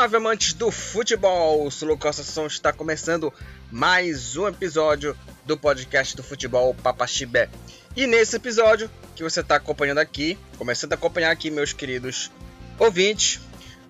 [0.00, 1.66] salve amantes do futebol!
[1.66, 3.30] O Sulu Costa está começando
[3.70, 7.50] mais um episódio do podcast do futebol Papaxibé.
[7.94, 12.30] E nesse episódio que você está acompanhando aqui, começando a acompanhar aqui meus queridos
[12.78, 13.42] ouvintes,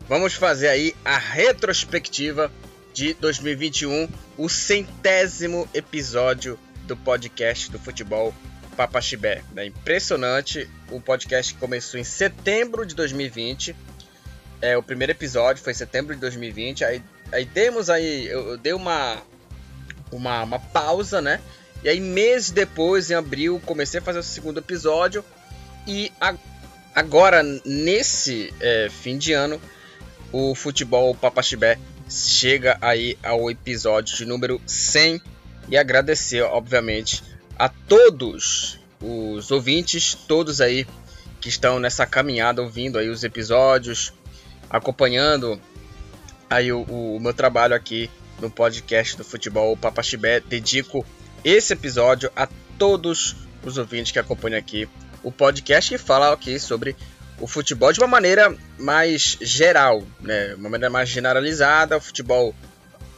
[0.09, 2.51] vamos fazer aí a retrospectiva
[2.93, 8.35] de 2021, o centésimo episódio do podcast do futebol
[8.77, 9.45] Papaxibé.
[9.55, 13.77] É impressionante, o podcast começou em setembro de 2020
[14.61, 16.85] é, o primeiro episódio foi em setembro de 2020.
[16.85, 18.27] Aí, aí demos aí.
[18.27, 19.19] Eu, eu dei uma,
[20.11, 21.41] uma, uma pausa, né?
[21.83, 25.25] E aí, meses depois, em abril, comecei a fazer o segundo episódio.
[25.87, 26.35] E a,
[26.95, 29.61] agora, nesse é, fim de ano,
[30.31, 35.21] o Futebol Papaxibé chega aí ao episódio de número 100.
[35.69, 37.23] E agradecer, obviamente,
[37.57, 40.87] a todos os ouvintes, todos aí
[41.41, 44.13] que estão nessa caminhada ouvindo aí os episódios,
[44.71, 45.61] acompanhando
[46.49, 48.09] aí o, o, meu trabalho aqui
[48.41, 50.41] no podcast do Futebol Papaxibé.
[50.41, 51.05] Dedico
[51.45, 54.89] esse episódio a todos os ouvintes que acompanham aqui
[55.23, 56.97] o podcast e fala aqui sobre
[57.39, 60.55] o futebol de uma maneira mais geral, né?
[60.55, 62.55] Uma maneira mais generalizada, o futebol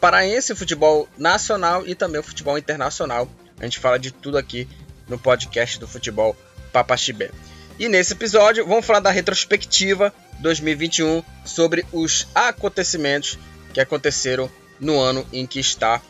[0.00, 3.28] paraense, o futebol nacional e também o futebol internacional.
[3.61, 4.69] A gente fala de tudo aqui
[5.09, 6.37] no podcast do Futebol
[6.72, 7.31] Papaxibé.
[7.78, 10.12] E nesse episódio vamos falar da retrospectiva
[10.43, 13.39] 2021 sobre os acontecimentos
[13.73, 16.03] que aconteceram no ano em que está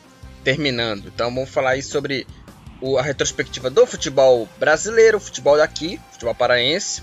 [0.43, 1.07] terminando.
[1.07, 2.27] Então vamos falar aí sobre
[2.99, 7.03] a retrospectiva do futebol brasileiro, futebol daqui, futebol paraense,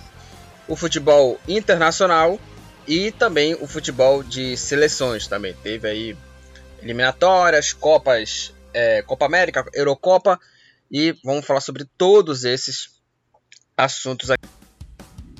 [0.67, 2.39] o futebol internacional
[2.85, 5.53] e também o futebol de seleções também.
[5.63, 6.17] Teve aí
[6.81, 10.39] eliminatórias, Copas, é, Copa América, Eurocopa
[10.91, 12.89] e vamos falar sobre todos esses
[13.77, 14.29] assuntos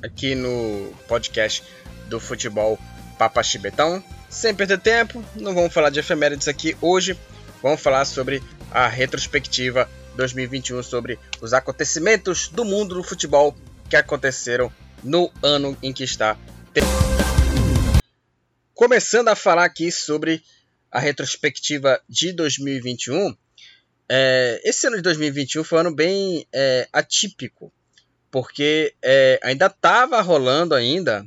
[0.02, 1.62] aqui no podcast
[2.10, 2.78] do futebol
[3.16, 4.04] Papa Chibetão.
[4.28, 7.18] Sem perder tempo, não vamos falar de efemérides aqui hoje,
[7.62, 13.56] vamos falar sobre a retrospectiva 2021 sobre os acontecimentos do mundo do futebol
[13.88, 14.72] que aconteceram
[15.02, 16.36] no ano em que está.
[18.74, 20.42] Começando a falar aqui sobre
[20.90, 23.36] a retrospectiva de 2021,
[24.08, 27.72] é, esse ano de 2021 foi um ano bem é, atípico
[28.30, 31.24] porque é, ainda estava rolando ainda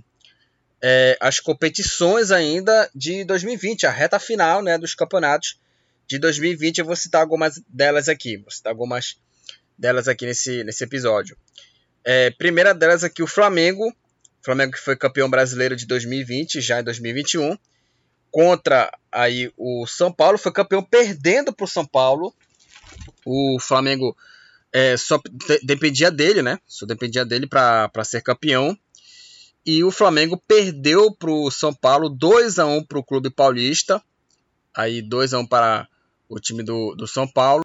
[0.86, 5.58] é, as competições ainda de 2020, a reta final né, dos campeonatos
[6.06, 6.80] de 2020.
[6.80, 9.18] Eu vou citar algumas delas aqui, vou citar algumas
[9.78, 11.38] delas aqui nesse, nesse episódio.
[12.04, 13.96] É, primeira delas aqui, o Flamengo,
[14.44, 17.58] Flamengo que foi campeão brasileiro de 2020, já em 2021,
[18.30, 22.36] contra aí o São Paulo, foi campeão perdendo para o São Paulo.
[23.26, 24.18] O Flamengo
[24.74, 25.18] é, só
[25.64, 26.60] dependia dele, né?
[26.68, 28.78] Só dependia dele para ser campeão.
[29.66, 34.02] E o Flamengo perdeu para o São Paulo 2 a 1 para o Clube Paulista.
[34.76, 35.88] Aí 2 a 1 para
[36.28, 37.64] o time do, do São Paulo.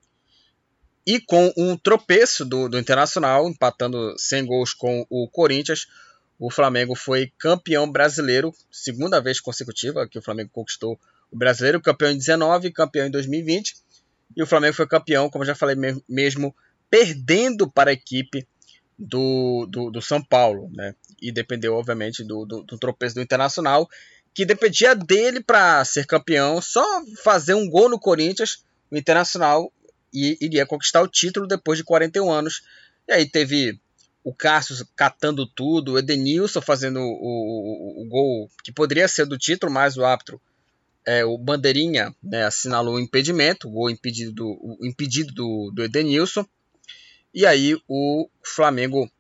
[1.05, 5.87] E com um tropeço do, do Internacional, empatando sem gols com o Corinthians,
[6.39, 12.13] o Flamengo foi campeão brasileiro, segunda vez consecutiva que o Flamengo conquistou o brasileiro, campeão
[12.13, 13.75] em 19, campeão em 2020.
[14.37, 15.75] E o Flamengo foi campeão, como já falei
[16.09, 16.55] mesmo,
[16.89, 18.47] perdendo para a equipe
[18.99, 20.95] do, do, do São Paulo, né?
[21.21, 23.89] E dependeu, obviamente, do, do, do tropeço do Internacional,
[24.35, 26.85] que dependia dele para ser campeão, só
[27.23, 29.73] fazer um gol no Corinthians, o Internacional
[30.13, 32.63] iria conquistar o título depois de 41 anos.
[33.07, 33.79] E aí teve
[34.25, 39.39] o Cássio catando tudo, o Edenilson fazendo o, o, o, gol que poderia ser do
[39.39, 40.41] título, mas o árbitro,
[41.07, 46.47] é, o Bandeirinha, né, assinalou o impedimento, o gol impedido, o impedido do, do Edenilson.
[47.33, 49.11] E aí o Flamengo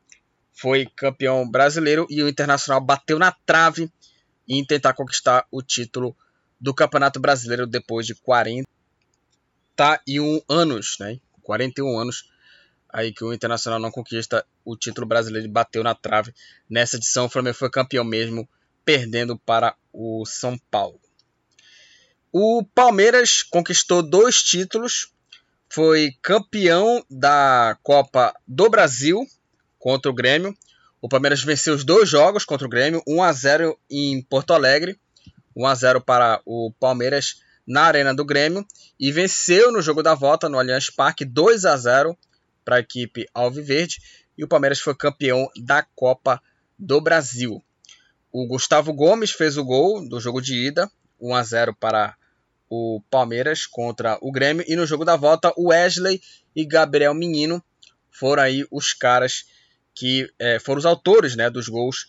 [0.60, 3.90] foi campeão brasileiro e o Internacional bateu na trave
[4.48, 6.16] em tentar conquistar o título
[6.60, 8.64] do Campeonato Brasileiro depois de 41
[10.48, 11.20] anos, né?
[11.42, 12.28] 41 anos
[12.88, 16.34] aí que o Internacional não conquista o título brasileiro e bateu na trave.
[16.68, 18.48] Nessa edição o Flamengo foi campeão mesmo,
[18.84, 21.00] perdendo para o São Paulo.
[22.32, 25.12] O Palmeiras conquistou dois títulos
[25.70, 29.26] foi campeão da Copa do Brasil
[29.78, 30.56] contra o Grêmio.
[31.00, 34.98] O Palmeiras venceu os dois jogos contra o Grêmio, 1 a 0 em Porto Alegre,
[35.54, 38.66] 1 a 0 para o Palmeiras na Arena do Grêmio
[38.98, 42.16] e venceu no jogo da volta no Allianz Parque 2 a 0
[42.64, 44.00] para a equipe Alviverde
[44.36, 46.42] e o Palmeiras foi campeão da Copa
[46.78, 47.62] do Brasil.
[48.32, 50.90] O Gustavo Gomes fez o gol do jogo de ida,
[51.20, 52.16] 1 a 0 para
[52.70, 54.64] o Palmeiras contra o Grêmio.
[54.68, 56.20] E no jogo da volta, o Wesley
[56.54, 57.62] e Gabriel Menino
[58.10, 59.46] foram aí os caras
[59.98, 62.06] que é, foram os autores né, dos gols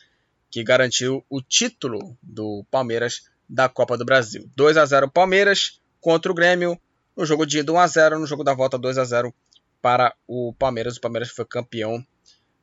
[0.51, 4.47] que garantiu o título do Palmeiras da Copa do Brasil.
[4.55, 6.79] 2 a 0 Palmeiras contra o Grêmio,
[7.17, 9.33] no jogo de ida 1 a 0, no jogo da volta 2 a 0
[9.81, 10.97] para o Palmeiras.
[10.97, 12.05] O Palmeiras foi campeão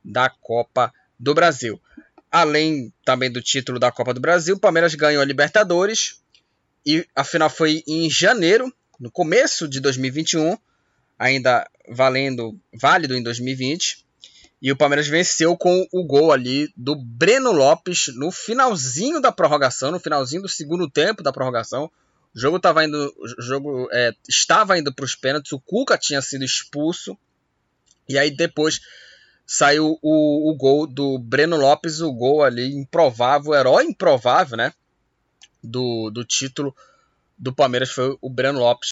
[0.01, 1.81] da Copa do Brasil.
[2.31, 6.23] Além também do título da Copa do Brasil, o Palmeiras ganhou a Libertadores
[6.85, 10.57] e a final foi em janeiro, no começo de 2021,
[11.19, 14.06] ainda valendo válido em 2020.
[14.61, 19.91] E o Palmeiras venceu com o gol ali do Breno Lopes no finalzinho da prorrogação,
[19.91, 21.91] no finalzinho do segundo tempo da prorrogação.
[22.35, 26.21] O jogo, tava indo, o jogo é, estava indo para os pênaltis, o Cuca tinha
[26.21, 27.17] sido expulso.
[28.09, 28.79] E aí depois
[29.45, 34.73] saiu o, o gol do Breno Lopes, o gol ali improvável, herói improvável, né?
[35.63, 36.75] Do, do título
[37.37, 38.89] do Palmeiras foi o Breno Lopes,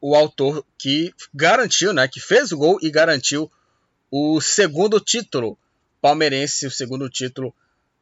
[0.00, 2.06] o autor que garantiu, né?
[2.06, 3.50] Que fez o gol e garantiu
[4.10, 5.58] o segundo título
[6.00, 7.54] palmeirense, o segundo título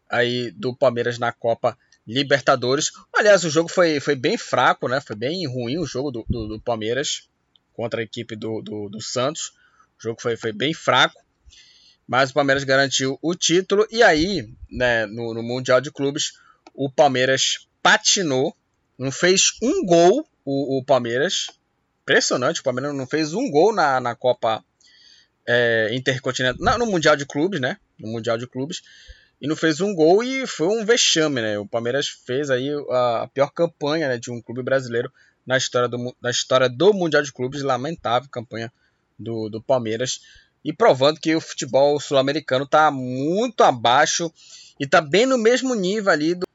[0.08, 1.76] aí do Palmeiras na Copa
[2.06, 2.90] Libertadores.
[3.14, 5.00] Aliás, o jogo foi, foi bem fraco, né?
[5.00, 7.28] Foi bem ruim o jogo do, do, do Palmeiras
[7.75, 9.52] contra a equipe do, do, do, Santos.
[9.99, 11.20] O jogo foi, foi bem fraco,
[12.06, 13.87] mas o Palmeiras garantiu o título.
[13.90, 16.32] E aí, né, no, no Mundial de Clubes,
[16.75, 18.56] o Palmeiras patinou,
[18.99, 21.49] não fez um gol o, o Palmeiras.
[22.02, 24.64] Impressionante, o Palmeiras não fez um gol na, na Copa
[25.49, 27.79] é, intercontinental, no Mundial de Clubes, né?
[27.99, 28.83] No Mundial de Clubes.
[29.41, 31.59] E não fez um gol e foi um vexame, né?
[31.59, 35.11] O Palmeiras fez aí a pior campanha né, de um clube brasileiro
[35.47, 37.62] na história do, na história do Mundial de Clubes.
[37.62, 38.71] Lamentável campanha
[39.19, 40.21] do, do Palmeiras.
[40.62, 44.31] E provando que o futebol sul-americano está muito abaixo
[44.79, 46.47] e está bem no mesmo nível ali do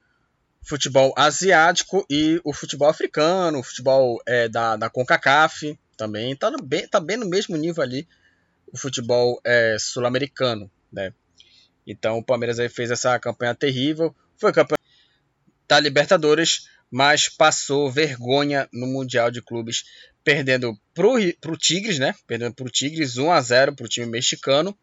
[0.62, 6.34] futebol asiático e o futebol africano, o futebol é, da, da CONCACAF também.
[6.34, 8.07] Está bem, tá bem no mesmo nível ali
[8.73, 11.13] o futebol é, sul-americano, né?
[11.85, 14.77] Então o Palmeiras aí fez essa campanha terrível, foi campeão
[15.67, 19.83] da Libertadores, mas passou vergonha no Mundial de Clubes,
[20.23, 22.15] perdendo pro, pro Tigres, né?
[22.25, 24.77] Perdendo pro Tigres 1 a 0 pro time mexicano.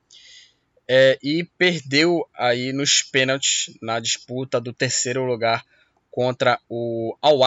[0.89, 5.65] É, e perdeu aí nos pênaltis na disputa do terceiro lugar
[6.11, 7.41] contra o al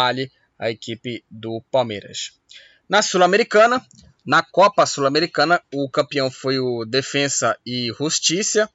[0.57, 2.31] a equipe do Palmeiras.
[2.87, 3.85] Na Sul-Americana,
[4.25, 8.69] na Copa Sul-Americana, o campeão foi o Defensa e Justiça.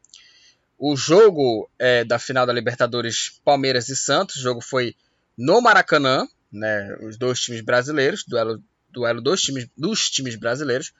[0.78, 4.94] O jogo é, da final da Libertadores Palmeiras e Santos, o jogo foi
[5.36, 10.92] no Maracanã, né, os dois times brasileiros, duelo, duelo dos, times, dos times brasileiros,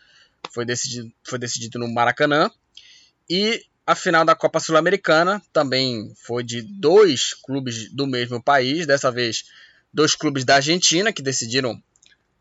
[0.50, 2.50] foi decidido, foi decidido no Maracanã.
[3.28, 9.10] E a final da Copa Sul-Americana também foi de dois clubes do mesmo país, dessa
[9.10, 9.44] vez
[9.92, 11.82] dois clubes da Argentina que decidiram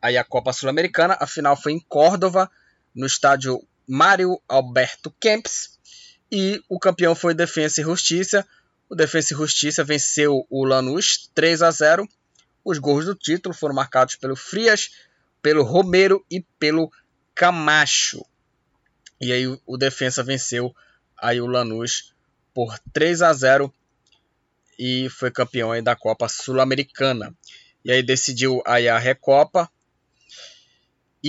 [0.01, 1.17] aí a Copa Sul-Americana.
[1.19, 2.49] A final foi em Córdoba,
[2.93, 5.77] no estádio Mário Alberto Kempis.
[6.31, 8.45] E o campeão foi Defensa e Justiça.
[8.89, 12.07] O Defensa e Justiça venceu o Lanús 3 a 0.
[12.63, 14.89] Os gols do título foram marcados pelo Frias,
[15.41, 16.91] pelo Romero e pelo
[17.33, 18.25] Camacho.
[19.19, 20.75] E aí o Defensa venceu
[21.17, 22.13] aí o Lanús
[22.53, 23.73] por 3 a 0
[24.77, 27.33] e foi campeão da Copa Sul-Americana.
[27.83, 29.69] E aí decidiu aí a Recopa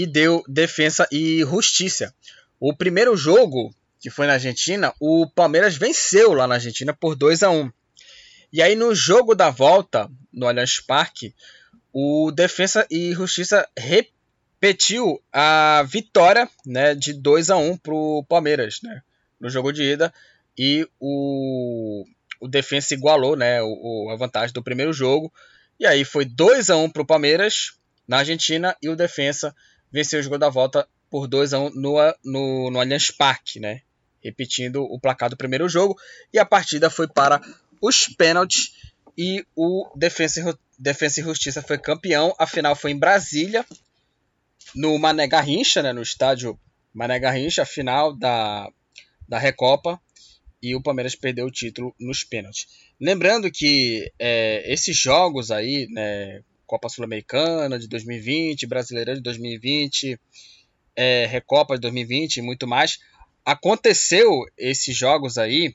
[0.02, 2.14] e deu defesa e justiça.
[2.61, 7.43] O primeiro jogo, que foi na Argentina, o Palmeiras venceu lá na Argentina por 2
[7.43, 7.71] a 1
[8.52, 11.35] E aí no jogo da volta, no Allianz Parque,
[11.93, 18.81] o Defesa e Justiça repetiu a vitória né, de 2 a 1 para o Palmeiras
[18.83, 19.02] né,
[19.40, 20.14] no jogo de ida.
[20.57, 22.05] E o,
[22.40, 25.33] o Defensa igualou né, o, a vantagem do primeiro jogo.
[25.78, 27.73] E aí foi 2 a 1 para o Palmeiras
[28.07, 29.55] na Argentina e o Defensa
[29.92, 33.83] venceu o jogo da volta por 2 a 1 no, no, no Allianz Parque, né?
[34.23, 35.97] Repetindo o placar do primeiro jogo.
[36.33, 37.40] E a partida foi para
[37.80, 38.73] os pênaltis
[39.16, 42.35] e o Defensa, Defensa e Justiça foi campeão.
[42.38, 43.64] A final foi em Brasília,
[44.75, 45.92] no Mané Garrincha, né?
[45.92, 46.59] no estádio
[46.92, 48.71] Mané Garrincha, a final da,
[49.28, 50.00] da Recopa.
[50.61, 52.66] E o Palmeiras perdeu o título nos pênaltis.
[53.00, 60.21] Lembrando que é, esses jogos aí, né, Copa Sul-Americana de 2020, Brasileirão de 2020,
[60.95, 62.99] é, Recopa de 2020 e muito mais.
[63.45, 65.75] Aconteceu esses jogos aí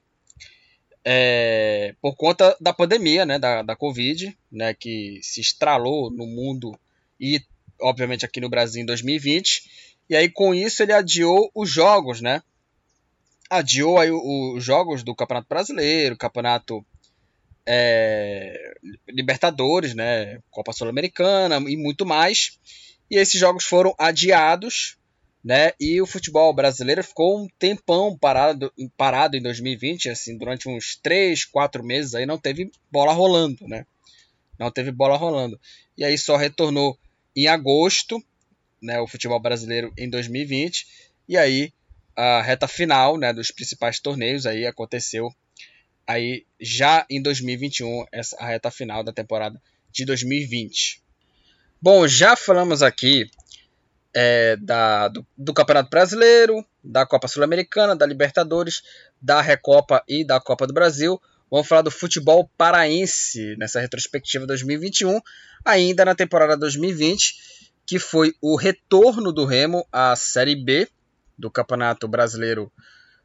[1.04, 6.80] é, por conta da pandemia, né, da, da Covid, né, que se estralou no mundo
[7.20, 7.42] e,
[7.82, 9.64] obviamente, aqui no Brasil em 2020.
[10.08, 12.44] E aí, com isso, ele adiou os jogos, né?
[13.50, 16.86] Adiou aí os jogos do Campeonato Brasileiro, Campeonato
[17.66, 18.76] é,
[19.14, 22.60] Libertadores, né, Copa Sul-Americana e muito mais.
[23.10, 24.98] E esses jogos foram adiados,
[25.44, 25.74] né?
[25.80, 31.46] E o futebol brasileiro ficou um tempão parado, parado em 2020, assim, durante uns 3,
[31.46, 33.86] 4 meses aí não teve bola rolando, né?
[34.58, 35.60] não teve bola rolando.
[35.98, 36.98] E aí só retornou
[37.36, 38.24] em agosto,
[38.82, 40.88] né, o futebol brasileiro em 2020,
[41.28, 41.72] e aí
[42.16, 45.34] a reta final, né, dos principais torneios aí aconteceu
[46.08, 51.02] aí já em 2021, essa a reta final da temporada de 2020.
[51.82, 53.30] Bom, já falamos aqui
[54.14, 58.82] é, da, do, do, Campeonato Brasileiro, da Copa Sul-Americana, da Libertadores,
[59.22, 61.22] da Recopa e da Copa do Brasil.
[61.50, 65.20] Vamos falar do futebol paraense nessa retrospectiva 2021,
[65.66, 67.36] ainda na temporada 2020,
[67.86, 70.88] que foi o retorno do Remo à Série B
[71.38, 72.72] do Campeonato Brasileiro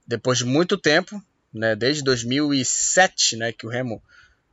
[0.07, 4.03] depois de muito tempo, né, desde 2007, né, que o Remo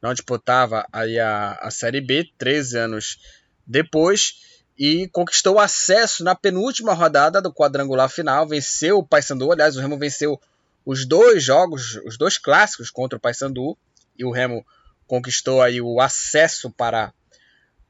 [0.01, 3.19] não disputava aí a, a Série B, 13 anos
[3.65, 4.35] depois,
[4.77, 9.97] e conquistou acesso na penúltima rodada do quadrangular final, venceu o Paysandu, aliás, o Remo
[9.97, 10.39] venceu
[10.85, 13.77] os dois jogos, os dois clássicos contra o Paysandu,
[14.17, 14.65] e o Remo
[15.07, 17.13] conquistou aí o acesso para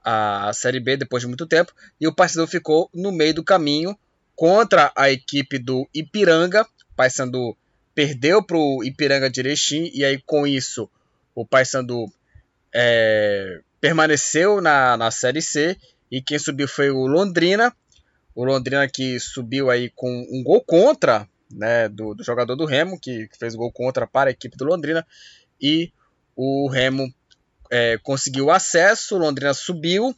[0.04, 3.98] a Série B depois de muito tempo, e o Paysandu ficou no meio do caminho
[4.36, 7.58] contra a equipe do Ipiranga, Paysandu
[7.96, 10.90] perdeu para o Ipiranga de Erechim, e aí com isso
[11.34, 12.12] o Paysandu
[12.74, 15.78] é, permaneceu na, na Série C,
[16.12, 17.74] e quem subiu foi o Londrina,
[18.36, 23.00] o Londrina que subiu aí com um gol contra né, do, do jogador do Remo,
[23.00, 25.08] que, fez gol contra para a equipe do Londrina,
[25.60, 25.92] e
[26.36, 27.12] o Remo
[27.72, 30.14] é, conseguiu acesso, o Londrina subiu,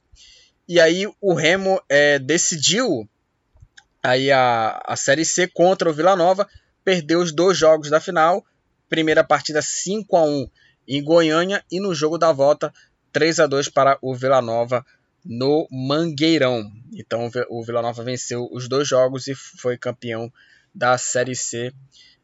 [0.68, 3.08] e aí o Remo é, decidiu
[4.02, 6.48] aí a, a Série C contra o Vila Nova,
[6.88, 8.46] perdeu os dois jogos da final.
[8.88, 10.50] Primeira partida 5 a 1
[10.88, 12.74] em Goiânia e no jogo da volta
[13.12, 14.86] 3 a 2 para o Vila Nova
[15.26, 16.72] no Mangueirão.
[16.94, 20.32] Então o Vila Nova venceu os dois jogos e foi campeão
[20.74, 21.74] da Série C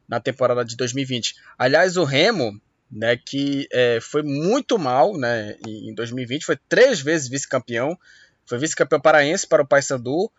[0.08, 1.36] na temporada de 2020.
[1.58, 2.58] Aliás, o Remo,
[2.90, 8.00] né, que é, foi muito mal né, em 2020, foi três vezes vice-campeão.
[8.46, 10.32] Foi vice-campeão paraense para o Paysandu,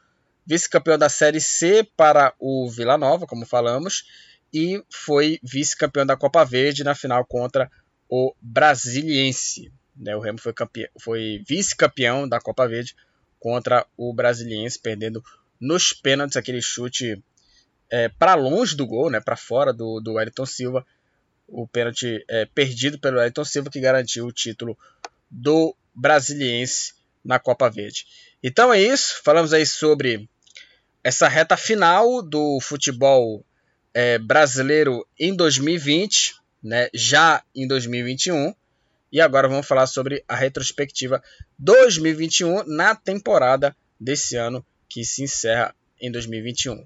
[0.46, 4.04] vice-campeão da Série C para o Vila Nova, como falamos,
[4.52, 7.70] e foi vice-campeão da Copa Verde na final contra
[8.08, 9.72] o Brasiliense.
[9.96, 10.52] Né, o Remo foi,
[11.00, 12.94] foi vice-campeão da Copa Verde
[13.38, 15.22] contra o Brasiliense, perdendo
[15.60, 17.22] nos pênaltis aquele chute
[17.90, 20.86] é, para longe do gol, né, para fora do, do Wellington Silva.
[21.46, 24.78] O pênalti é, perdido pelo Wellington Silva que garantiu o título
[25.30, 28.06] do Brasiliense na Copa Verde.
[28.42, 30.28] Então é isso, falamos aí sobre
[31.04, 33.44] essa reta final do futebol
[33.92, 38.54] é, brasileiro em 2020, né, já em 2021.
[39.12, 41.22] E agora vamos falar sobre a retrospectiva
[41.58, 46.84] 2021 na temporada desse ano que se encerra em 2021.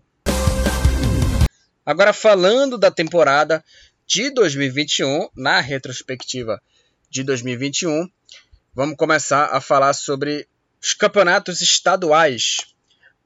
[1.87, 3.65] Agora falando da temporada
[4.05, 6.61] de 2021, na retrospectiva
[7.09, 8.11] de 2021,
[8.75, 10.47] vamos começar a falar sobre
[10.83, 12.75] os campeonatos estaduais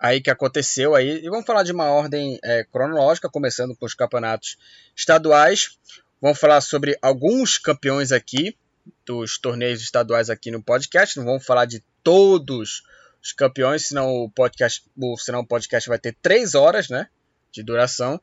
[0.03, 1.25] aí que aconteceu aí.
[1.25, 4.59] E vamos falar de uma ordem é, cronológica, começando com os campeonatos
[4.97, 5.79] estaduais.
[6.21, 8.59] Vamos falar sobre alguns campeões aqui
[9.07, 11.17] dos torneios estaduais aqui no podcast.
[11.17, 12.83] Não vamos falar de todos
[13.23, 14.83] os campeões, senão o podcast,
[15.19, 17.07] senão o podcast vai ter três horas, né,
[17.53, 18.21] de duração.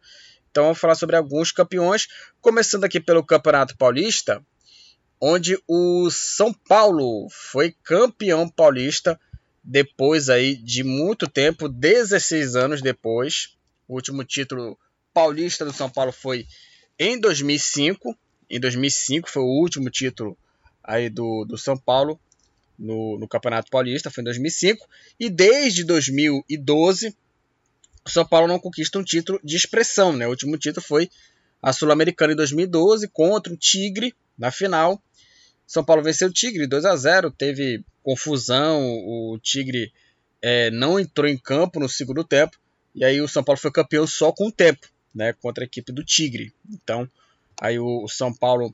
[0.52, 2.10] Então vamos falar sobre alguns campeões,
[2.42, 4.44] começando aqui pelo Campeonato Paulista,
[5.22, 9.18] onde o São Paulo foi campeão paulista
[9.64, 13.56] depois aí de muito tempo, 16 anos depois.
[13.88, 14.78] O último título
[15.14, 16.48] paulista do São Paulo foi
[16.98, 18.18] em 2005.
[18.50, 20.38] Em 2005 foi o último título
[20.84, 22.20] aí do, do São Paulo
[22.78, 24.88] no, no Campeonato Paulista, foi em 2005.
[25.20, 27.16] E desde 2012
[28.06, 30.14] o São Paulo não conquista um título de expressão.
[30.14, 30.26] Né?
[30.26, 31.10] O último título foi
[31.62, 35.02] a Sul-Americana em 2012 contra o Tigre na final.
[35.68, 39.94] São Paulo venceu o Tigre 2 a 0 teve confusão, o Tigre
[40.42, 42.58] é, não entrou em campo no segundo tempo,
[42.96, 45.92] e aí o São Paulo foi campeão só com o tempo, né, contra a equipe
[45.92, 46.52] do Tigre.
[46.72, 47.08] Então,
[47.62, 48.74] aí o, o São Paulo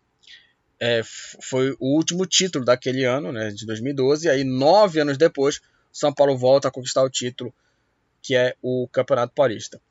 [0.80, 5.58] é, foi o último título daquele ano, né, de 2012, e aí nove anos depois,
[5.58, 5.62] o
[5.92, 7.54] São Paulo volta a conquistar o título,
[8.22, 9.82] que é o Campeonato Paulista.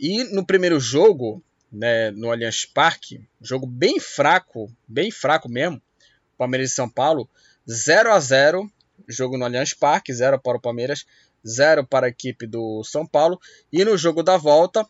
[0.00, 5.78] E no primeiro jogo, né, no Allianz Parque, jogo bem fraco, bem fraco mesmo,
[6.38, 7.28] Palmeiras e São Paulo,
[7.70, 8.72] 0 a 0
[9.06, 11.04] jogo no Allianz Parque, 0 para o Palmeiras,
[11.46, 13.40] 0 para a equipe do São Paulo.
[13.72, 14.88] E no jogo da volta,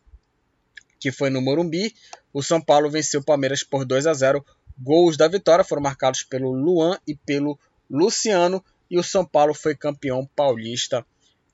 [1.00, 1.94] que foi no Morumbi,
[2.32, 4.44] o São Paulo venceu o Palmeiras por 2 a 0.
[4.78, 7.58] Gols da vitória foram marcados pelo Luan e pelo
[7.90, 8.64] Luciano.
[8.90, 11.04] E o São Paulo foi campeão paulista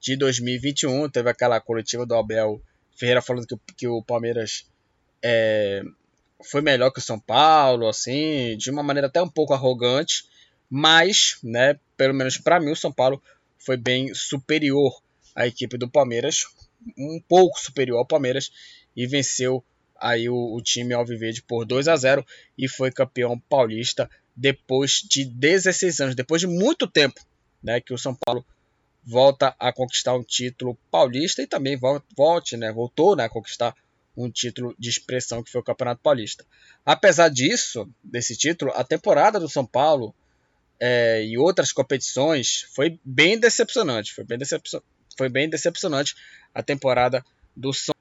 [0.00, 1.08] de 2021.
[1.08, 2.60] Teve aquela coletiva do Abel
[2.96, 4.66] Ferreira falando que, que o Palmeiras
[5.22, 5.82] é,
[6.44, 10.24] foi melhor que o São Paulo, assim, de uma maneira até um pouco arrogante,
[10.68, 13.22] mas, né, pelo menos para mim, o São Paulo
[13.58, 15.00] foi bem superior
[15.34, 16.44] à equipe do Palmeiras,
[16.98, 18.52] um pouco superior ao Palmeiras
[18.94, 19.64] e venceu
[19.96, 22.24] aí o, o time Alviverde por 2 a 0
[22.58, 27.20] e foi campeão paulista depois de 16 anos, depois de muito tempo,
[27.62, 28.44] né, que o São Paulo
[29.02, 31.78] volta a conquistar um título paulista e também
[32.16, 33.74] volte, né, voltou né, a conquistar
[34.16, 36.44] um título de expressão que foi o Campeonato Paulista.
[36.84, 40.14] Apesar disso, desse título, a temporada do São Paulo
[40.80, 44.14] é, e outras competições foi bem decepcionante.
[44.14, 44.80] Foi bem, decepcion...
[45.16, 46.14] foi bem decepcionante
[46.54, 47.24] a temporada
[47.56, 47.94] do São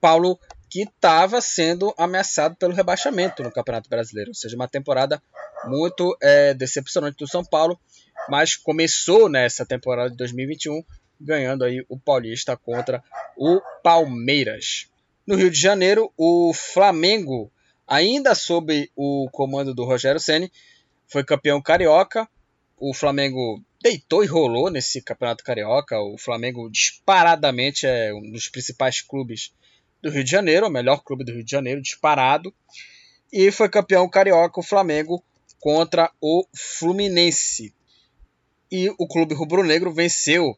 [0.00, 4.30] Paulo, que estava sendo ameaçado pelo rebaixamento no Campeonato Brasileiro.
[4.30, 5.22] Ou seja, uma temporada
[5.64, 7.78] muito é, decepcionante do São Paulo,
[8.28, 10.82] mas começou nessa temporada de 2021
[11.20, 13.02] ganhando aí o Paulista contra
[13.36, 14.88] o Palmeiras.
[15.26, 17.50] No Rio de Janeiro, o Flamengo,
[17.86, 20.52] ainda sob o comando do Rogério Ceni,
[21.06, 22.28] foi campeão carioca.
[22.76, 25.98] O Flamengo deitou e rolou nesse campeonato carioca.
[26.00, 29.52] O Flamengo disparadamente é um dos principais clubes
[30.02, 32.52] do Rio de Janeiro, o melhor clube do Rio de Janeiro, disparado.
[33.32, 35.22] E foi campeão carioca o Flamengo
[35.58, 37.74] contra o Fluminense.
[38.70, 40.56] E o clube rubro-negro venceu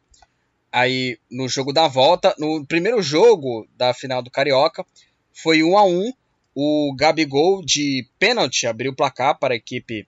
[0.71, 4.85] aí no jogo da volta, no primeiro jogo da final do Carioca,
[5.33, 6.13] foi 1 a 1.
[6.55, 10.07] O Gabigol de pênalti abriu o placar para a equipe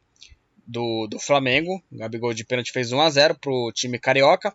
[0.65, 1.81] do, do Flamengo.
[1.91, 4.53] O Gabigol de pênalti fez 1 a 0 para o time carioca,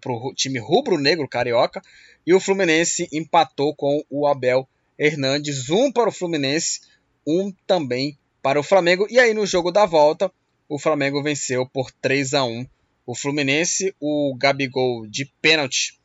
[0.00, 1.82] para o time rubro-negro carioca.
[2.26, 4.68] E o Fluminense empatou com o Abel
[4.98, 5.70] Hernandes.
[5.70, 6.80] Um para o Fluminense,
[7.26, 9.06] um também para o Flamengo.
[9.10, 10.30] E aí no jogo da volta,
[10.68, 12.66] o Flamengo venceu por 3 a 1
[13.06, 13.94] o Fluminense.
[14.00, 15.98] O Gabigol de pênalti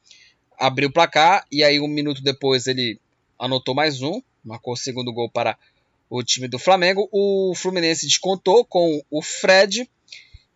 [0.58, 3.00] abriu o placar e aí um minuto depois ele
[3.38, 5.58] anotou mais um, marcou o segundo gol para
[6.10, 7.08] o time do Flamengo.
[7.12, 9.90] O Fluminense descontou com o Fred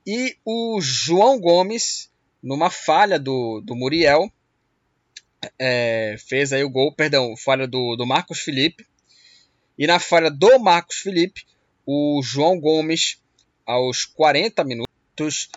[0.06, 2.10] e o João Gomes,
[2.42, 4.32] numa falha do, do Muriel,
[5.58, 8.86] é, fez aí o gol, perdão, falha do, do Marcos Felipe.
[9.78, 11.46] E na falha do Marcos Felipe,
[11.86, 13.22] o João Gomes,
[13.66, 15.50] aos 40 minutos,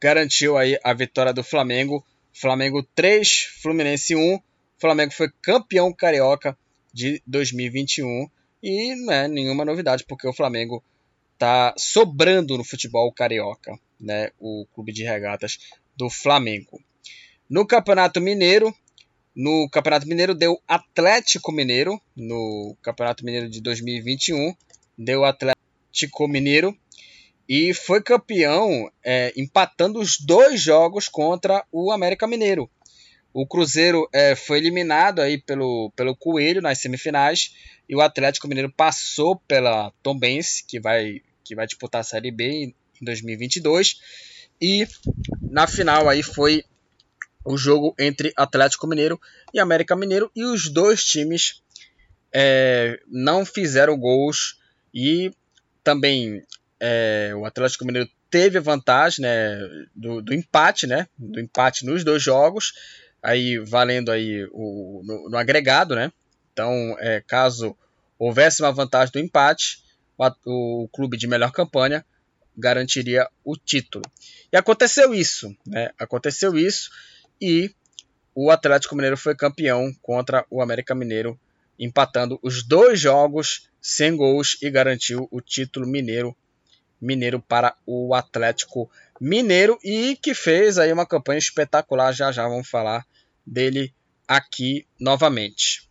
[0.00, 2.04] garantiu aí a vitória do Flamengo.
[2.32, 4.40] Flamengo 3, Fluminense 1.
[4.78, 6.56] Flamengo foi campeão carioca
[6.92, 8.28] de 2021
[8.62, 10.82] e não é nenhuma novidade porque o Flamengo
[11.34, 14.30] está sobrando no futebol carioca, né?
[14.38, 15.58] O clube de regatas
[15.96, 16.80] do Flamengo.
[17.50, 18.74] No Campeonato Mineiro,
[19.34, 24.54] no Campeonato Mineiro deu Atlético Mineiro no Campeonato Mineiro de 2021,
[24.96, 26.76] deu Atlético Mineiro
[27.48, 32.70] e foi campeão é, empatando os dois jogos contra o América Mineiro.
[33.32, 37.54] O Cruzeiro é, foi eliminado aí pelo, pelo Coelho nas semifinais
[37.88, 42.44] e o Atlético Mineiro passou pela Tombense, que vai, que vai disputar a Série B
[42.44, 44.00] em, em 2022.
[44.60, 44.86] E
[45.40, 46.64] na final aí foi
[47.44, 49.20] o jogo entre Atlético Mineiro
[49.52, 51.62] e América Mineiro e os dois times
[52.32, 54.58] é, não fizeram gols
[54.94, 55.32] e
[55.82, 56.42] também
[56.78, 59.58] é, o Atlético Mineiro teve a vantagem né,
[59.94, 62.72] do, do, empate, né, do empate nos dois jogos,
[63.22, 66.12] aí valendo aí o, no, no agregado, né?
[66.52, 67.76] Então, é, caso
[68.18, 69.82] houvesse uma vantagem do empate,
[70.18, 72.04] o, o, clube de melhor campanha
[72.56, 74.04] garantiria o título.
[74.52, 75.90] E aconteceu isso, né?
[75.98, 76.90] Aconteceu isso
[77.40, 77.74] e
[78.34, 81.38] o Atlético Mineiro foi campeão contra o América Mineiro,
[81.78, 86.36] empatando os dois jogos sem gols e garantiu o título mineiro
[87.00, 88.88] Mineiro para o Atlético
[89.20, 92.12] Mineiro e que fez aí uma campanha espetacular.
[92.12, 93.04] Já já vamos falar
[93.46, 93.92] dele
[94.26, 95.88] aqui novamente.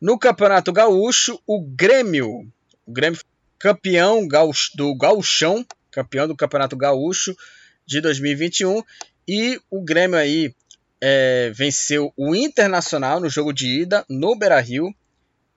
[0.00, 2.50] No Campeonato Gaúcho, o Grêmio,
[2.86, 3.20] o Grêmio
[3.58, 4.26] campeão
[4.74, 7.36] do Gauchão, campeão do Campeonato Gaúcho
[7.84, 8.82] de 2021
[9.28, 10.54] e o Grêmio aí
[11.00, 14.94] é, venceu o Internacional no jogo de ida no Beira-Rio.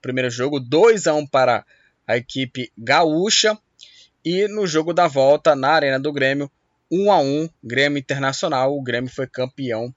[0.02, 1.64] Primeiro jogo 2 a 1 para
[2.06, 3.58] a equipe gaúcha.
[4.24, 6.50] E no jogo da volta, na Arena do Grêmio,
[6.90, 8.76] 1 a 1 Grêmio Internacional.
[8.76, 9.94] O Grêmio foi campeão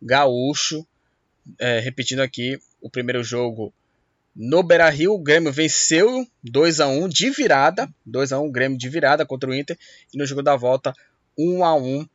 [0.00, 0.86] gaúcho.
[1.58, 3.72] É, repetindo aqui, o primeiro jogo
[4.34, 7.88] no Beira Rio, o Grêmio venceu 2 a 1 de virada.
[8.06, 9.76] 2 a 1 Grêmio de virada contra o Inter.
[10.14, 10.94] E no jogo da volta,
[11.36, 12.06] 1 a 1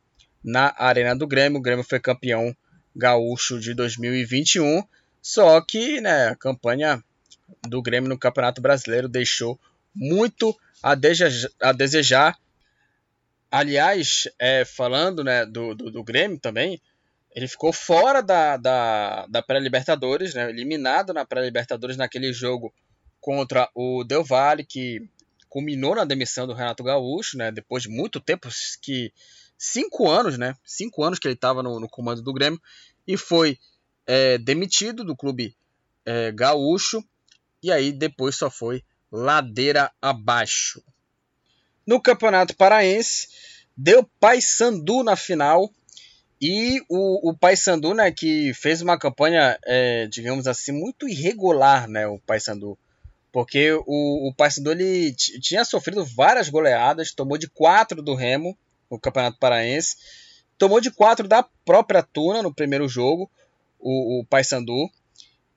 [0.42, 1.58] na Arena do Grêmio.
[1.58, 2.56] O Grêmio foi campeão
[2.96, 4.82] gaúcho de 2021.
[5.20, 7.02] Só que né, a campanha
[7.68, 9.58] do Grêmio no Campeonato Brasileiro deixou
[9.94, 10.92] muito a.
[11.60, 12.38] A desejar.
[13.50, 16.80] Aliás, é, falando né, do, do, do, Grêmio também,
[17.34, 22.72] ele ficou fora da, da, da pré-Libertadores, né, eliminado na pré-Libertadores naquele jogo
[23.20, 25.02] contra o Del Valle, que
[25.48, 27.50] culminou na demissão do Renato Gaúcho, né?
[27.50, 28.48] Depois de muito tempo,
[28.82, 29.12] que
[29.56, 30.54] cinco anos, né?
[30.64, 32.60] Cinco anos que ele estava no, no, comando do Grêmio
[33.06, 33.58] e foi
[34.06, 35.56] é, demitido do clube
[36.04, 37.02] é, gaúcho
[37.62, 40.82] e aí depois só foi ladeira abaixo.
[41.86, 43.28] No Campeonato Paraense,
[43.76, 45.72] deu Paysandu na final
[46.46, 52.06] e o, o Paysandu, né, que fez uma campanha, é, digamos assim, muito irregular, né,
[52.06, 52.76] o Paysandu.
[53.32, 58.54] Porque o, o Paysandu ele tinha sofrido várias goleadas, tomou de 4 do Remo
[58.90, 59.96] no Campeonato Paraense,
[60.58, 63.30] tomou de 4 da própria Tuna no primeiro jogo,
[63.80, 64.90] o, o Paysandu.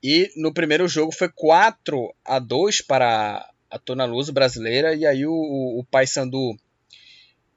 [0.02, 4.94] E no primeiro jogo foi 4 a 2 para a Tuna Luz brasileira.
[4.94, 6.56] E aí o, o Paysandu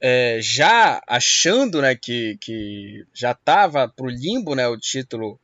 [0.01, 5.39] é, já achando né, que, que já estava para o limbo né, o título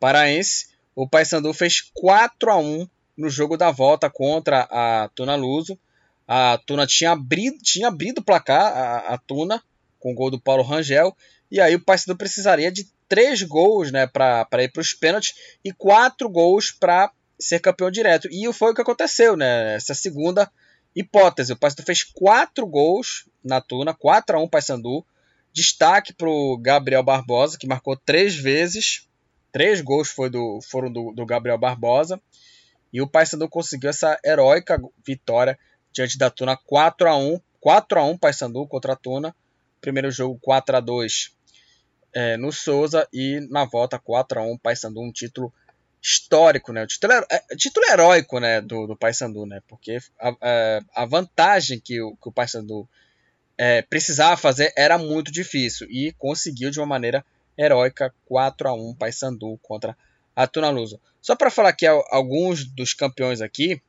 [0.00, 5.78] paraense, o Paysandu fez 4 a 1 no jogo da volta contra a Tuna Luso.
[6.26, 9.62] A Tuna tinha abrido, tinha abrido o placar, a, a Tuna,
[10.00, 11.14] com o gol do Paulo Rangel.
[11.50, 15.72] E aí o Paysandu precisaria de três gols né, para ir para os pênaltis e
[15.72, 18.28] quatro gols para ser campeão direto.
[18.30, 19.76] E foi o que aconteceu, né?
[19.76, 20.50] Essa segunda
[20.96, 21.52] hipótese.
[21.52, 25.04] O Paysandu fez quatro gols na Tuna, 4 a 1 Paysandu.
[25.52, 29.08] Destaque para o Gabriel Barbosa, que marcou três vezes.
[29.50, 32.20] Três gols foi do, foram do, do Gabriel Barbosa.
[32.92, 35.58] E o Paysandu conseguiu essa heróica vitória
[35.92, 39.34] diante da Tuna 4 a 1 4 a 1 Paysandu contra a Tuna.
[39.80, 41.32] Primeiro jogo 4 a 2
[42.12, 45.52] é, no Souza e na volta 4 a 1 Paysandu, um título
[46.00, 46.82] histórico, né?
[46.82, 49.60] O título, é, título heróico, né, do, do Paysandu, né?
[49.68, 52.88] Porque a, a, a vantagem que o, que o Paysandu
[53.58, 57.24] é, precisava fazer era muito difícil e conseguiu de uma maneira
[57.58, 59.96] heróica 4 a 1 Paysandu contra
[60.34, 61.00] a Tuna Luso.
[61.20, 63.82] Só para falar aqui alguns dos campeões aqui,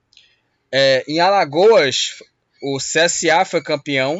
[0.71, 2.17] é, em Alagoas
[2.61, 4.19] o CSA foi campeão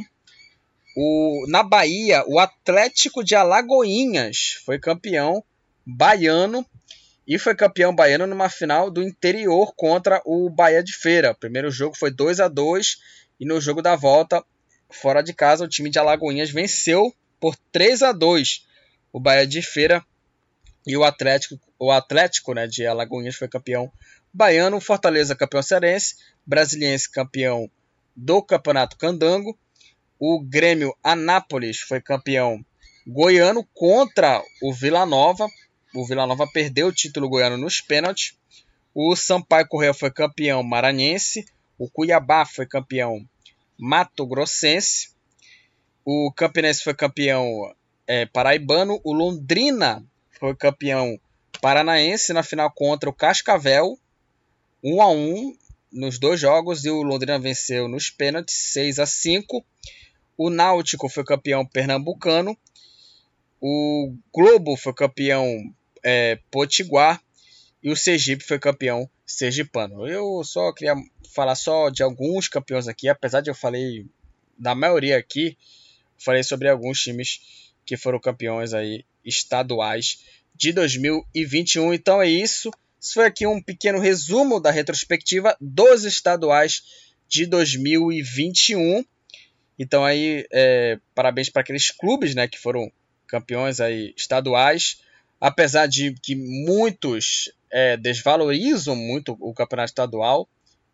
[0.95, 5.43] o, na Bahia, o Atlético de Alagoinhas foi campeão
[5.85, 6.65] baiano
[7.27, 11.31] e foi campeão baiano numa final do interior contra o Bahia de Feira.
[11.31, 12.97] O primeiro jogo foi 2 a 2
[13.39, 14.43] e no jogo da volta,
[14.89, 18.67] fora de casa, o time de Alagoinhas venceu por 3 a 2
[19.11, 20.05] o Bahia de Feira
[20.85, 23.91] e o Atlético, o Atlético né, de Alagoinhas foi campeão
[24.33, 27.69] baiano, Fortaleza campeão cearense, Brasiliense campeão
[28.15, 29.57] do Campeonato Candango
[30.19, 32.63] o Grêmio Anápolis foi campeão
[33.07, 35.47] goiano contra o Vila Nova.
[35.95, 38.37] O Vila Nova perdeu o título goiano nos pênaltis.
[38.93, 41.45] O Sampaio Correia foi campeão maranhense.
[41.77, 43.25] O Cuiabá foi campeão
[43.79, 45.11] Mato Grossense.
[46.03, 47.73] O Campinense foi campeão
[48.05, 48.99] é, paraibano.
[49.05, 50.05] O Londrina
[50.37, 51.17] foi campeão
[51.61, 53.97] paranaense na final contra o Cascavel.
[54.83, 55.57] 1 um a 1 um
[55.91, 59.65] nos dois jogos e o Londrina venceu nos pênaltis 6 a 5.
[60.37, 62.57] O Náutico foi campeão pernambucano.
[63.61, 67.21] O Globo foi campeão é, potiguar.
[67.81, 70.07] E o Sergipe foi campeão sergipano.
[70.07, 70.95] Eu só queria
[71.33, 74.05] falar só de alguns campeões aqui, apesar de eu falei
[74.57, 75.57] da maioria aqui,
[76.17, 77.39] falei sobre alguns times
[77.85, 80.19] que foram campeões aí estaduais
[80.53, 81.93] de 2021.
[81.93, 82.69] Então é isso.
[82.99, 86.83] Isso foi aqui um pequeno resumo da retrospectiva dos estaduais
[87.29, 89.05] de 2021.
[89.77, 92.91] Então aí, é, parabéns para aqueles clubes né, que foram
[93.25, 94.99] campeões aí estaduais.
[95.39, 100.47] Apesar de que muitos é, desvalorizam muito o campeonato estadual,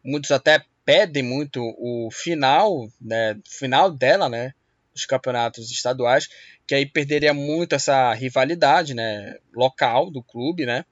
[0.04, 4.54] muitos até pedem muito o final, né, final dela, né,
[4.94, 6.28] dos campeonatos estaduais,
[6.68, 10.86] que aí perderia muito essa rivalidade, né, local do clube, né,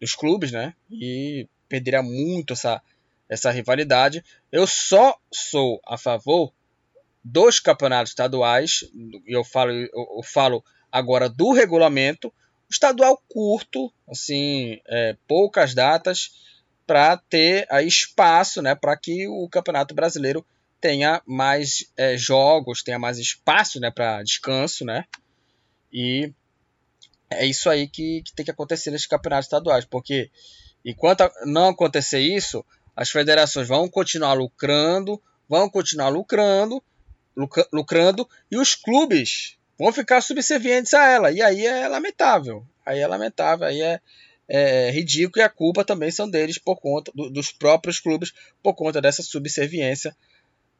[0.00, 2.82] dos clubes, né, e perderia muito essa
[3.28, 4.24] essa rivalidade.
[4.50, 6.52] Eu só sou a favor
[7.22, 8.84] dos campeonatos estaduais,
[9.26, 12.32] eu falo, eu, falo agora do regulamento,
[12.70, 16.30] estadual curto, assim, é, poucas datas,
[16.86, 20.44] para ter aí, espaço né, para que o Campeonato Brasileiro
[20.80, 25.04] tenha mais é, jogos, tenha mais espaço né, para descanso, né?
[25.92, 26.32] E
[27.30, 30.30] é isso aí que, que tem que acontecer nesses campeonatos estaduais, porque
[30.84, 32.64] enquanto não acontecer isso,
[32.96, 36.82] as federações vão continuar lucrando, vão continuar lucrando,
[37.72, 41.30] lucrando e os clubes vão ficar subservientes a ela.
[41.30, 42.66] E aí é lamentável.
[42.84, 44.00] Aí é lamentável, aí é,
[44.48, 48.74] é ridículo e a culpa também são deles por conta do, dos próprios clubes por
[48.74, 50.16] conta dessa subserviência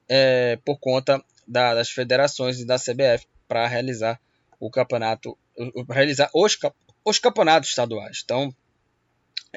[0.08, 4.18] é, por conta da, das federações e da CBF para realizar
[4.58, 5.36] o campeonato,
[5.88, 6.58] realizar os,
[7.04, 8.22] os campeonatos estaduais.
[8.24, 8.54] Então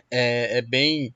[0.09, 1.15] é, é bem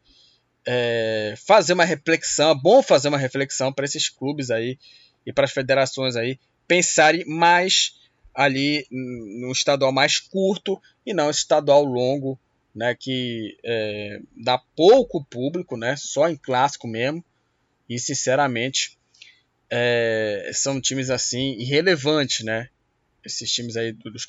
[0.65, 4.79] é, fazer uma reflexão, é bom fazer uma reflexão para esses clubes aí
[5.25, 8.05] e para as federações aí pensarem mais
[8.36, 12.38] ali no estadual mais curto e não estadual longo,
[12.74, 17.24] né, que é, dá pouco público, né, só em clássico mesmo.
[17.88, 18.98] E sinceramente
[19.69, 22.69] é, são times assim irrelevantes, né?
[23.24, 24.26] Esses times aí dos,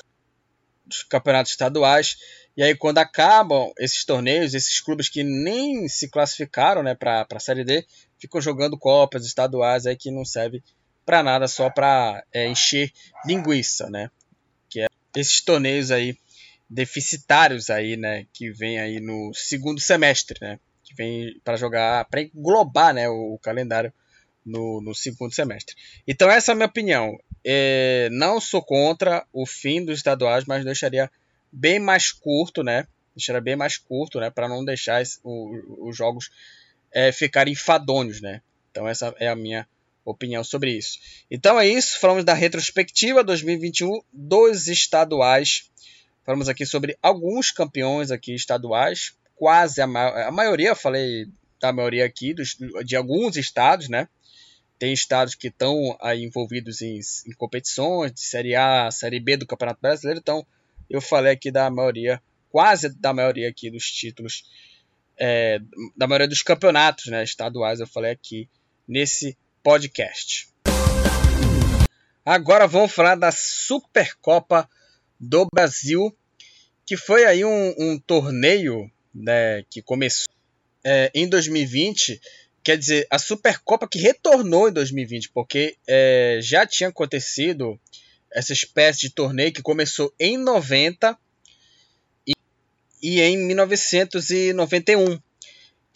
[0.85, 2.16] dos campeonatos estaduais.
[2.57, 7.40] E aí quando acabam esses torneios, esses clubes que nem se classificaram, né, para a
[7.40, 7.87] Série D,
[8.19, 10.62] ficam jogando copas estaduais aí que não serve
[11.07, 12.92] para nada, só para é, encher
[13.25, 14.11] linguiça, né?
[14.69, 16.19] Que é esses torneios aí
[16.69, 20.59] deficitários aí, né, que vem aí no segundo semestre, né?
[20.83, 23.92] Que vem para jogar, para englobar, né, o, o calendário
[24.45, 25.77] no, no, segundo semestre.
[26.07, 27.16] Então essa é a minha opinião.
[27.45, 31.11] É, não sou contra o fim dos estaduais, mas deixaria
[31.53, 32.87] bem mais curto, né?
[33.14, 34.29] Deixaria bem mais curto, né?
[34.29, 36.31] Para não deixar esse, o, os jogos
[36.92, 38.42] é, ficarem enfadonhos, né?
[38.71, 39.66] Então essa é a minha
[40.11, 40.99] opinião sobre isso.
[41.31, 45.69] Então é isso, falamos da retrospectiva 2021 dos estaduais.
[46.25, 51.27] Falamos aqui sobre alguns campeões aqui estaduais, quase a, ma a maioria, falei
[51.61, 54.09] da maioria aqui dos, de alguns estados, né?
[54.79, 59.81] Tem estados que estão envolvidos em, em competições de Série A, Série B do Campeonato
[59.81, 60.47] Brasileiro, então
[60.88, 64.45] eu falei aqui da maioria, quase da maioria aqui dos títulos,
[65.19, 65.59] é,
[65.97, 68.49] da maioria dos campeonatos né, estaduais, eu falei aqui
[68.87, 70.48] nesse podcast.
[72.24, 74.70] Agora vamos falar da Supercopa
[75.18, 76.16] do Brasil,
[76.87, 80.33] que foi aí um, um torneio né, que começou
[80.85, 82.20] é, em 2020.
[82.62, 87.76] Quer dizer, a Supercopa que retornou em 2020, porque é, já tinha acontecido
[88.33, 91.18] essa espécie de torneio que começou em 90
[92.24, 92.35] e,
[93.02, 95.18] e em 1991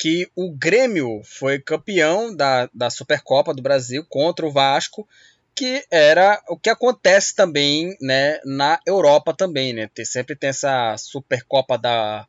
[0.01, 5.07] que o Grêmio foi campeão da, da Supercopa do Brasil contra o Vasco,
[5.55, 9.91] que era o que acontece também né, na Europa também, né?
[9.95, 12.27] Tem, sempre tem essa Supercopa da,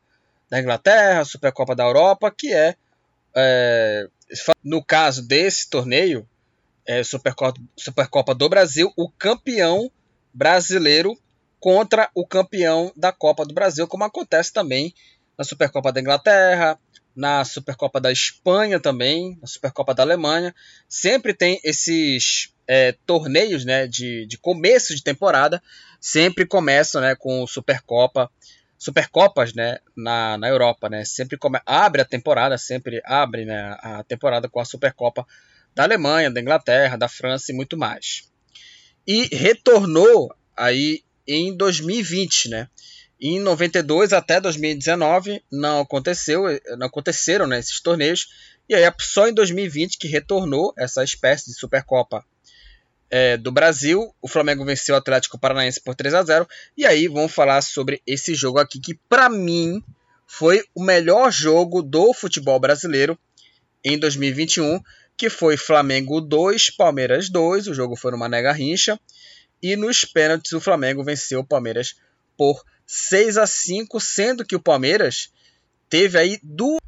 [0.50, 2.76] da Inglaterra, Supercopa da Europa, que é,
[3.34, 4.06] é
[4.62, 6.28] no caso desse torneio,
[6.84, 9.90] é Supercopa, Supercopa do Brasil, o campeão
[10.34, 11.18] brasileiro
[11.58, 14.92] contra o campeão da Copa do Brasil, como acontece também
[15.38, 16.78] na Supercopa da Inglaterra,
[17.14, 20.54] na Supercopa da Espanha também, na Supercopa da Alemanha.
[20.88, 25.62] Sempre tem esses é, torneios né, de, de começo de temporada,
[26.00, 28.30] sempre começam né, com Supercopa,
[28.78, 30.88] Supercopas né, na, na Europa.
[30.88, 35.26] Né, sempre come, abre a temporada, sempre abre né, a temporada com a Supercopa
[35.74, 38.30] da Alemanha, da Inglaterra, da França e muito mais.
[39.06, 42.68] E retornou aí em 2020, né?
[43.24, 46.42] Em 92 até 2019 não aconteceu,
[46.76, 48.26] não aconteceram né, esses torneios.
[48.68, 52.24] E aí só em 2020 que retornou essa espécie de Supercopa
[53.08, 54.12] é, do Brasil.
[54.20, 58.02] O Flamengo venceu o Atlético Paranaense por 3 a 0 E aí vamos falar sobre
[58.04, 59.80] esse jogo aqui que para mim
[60.26, 63.16] foi o melhor jogo do futebol brasileiro
[63.84, 64.80] em 2021,
[65.16, 67.68] que foi Flamengo 2, Palmeiras 2.
[67.68, 68.98] O jogo foi numa nega rincha.
[69.62, 71.94] E nos pênaltis o Flamengo venceu o Palmeiras
[72.36, 75.32] por 6 a 5 sendo que o Palmeiras
[75.88, 76.80] teve aí duas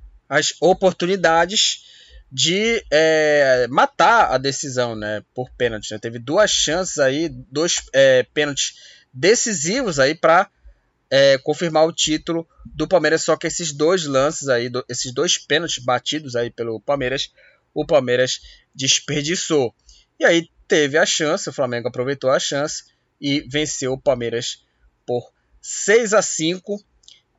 [0.61, 1.85] oportunidades
[2.31, 5.93] de é, matar a decisão né, por pênalti.
[5.93, 5.99] Né?
[5.99, 8.75] Teve duas chances aí, dois é, pênaltis
[9.13, 10.51] decisivos aí para
[11.09, 13.23] é, confirmar o título do Palmeiras.
[13.23, 17.33] Só que esses dois lances aí, do, esses dois pênaltis batidos aí pelo Palmeiras,
[17.73, 18.41] o Palmeiras
[18.75, 19.73] desperdiçou.
[20.19, 22.85] E aí teve a chance, o Flamengo aproveitou a chance
[23.21, 24.65] e venceu o Palmeiras
[25.07, 25.31] por
[25.67, 26.79] 6 a 5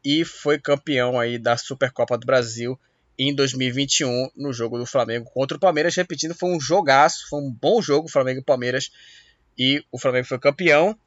[0.04, 2.76] e foi campeão aí da Supercopa do Brasil
[3.20, 5.96] em 2021 no jogo do Flamengo contra o Palmeiras.
[5.96, 8.92] Repetindo, foi um jogaço, foi um bom jogo Flamengo e Palmeiras
[9.56, 10.98] e o Flamengo foi campeão.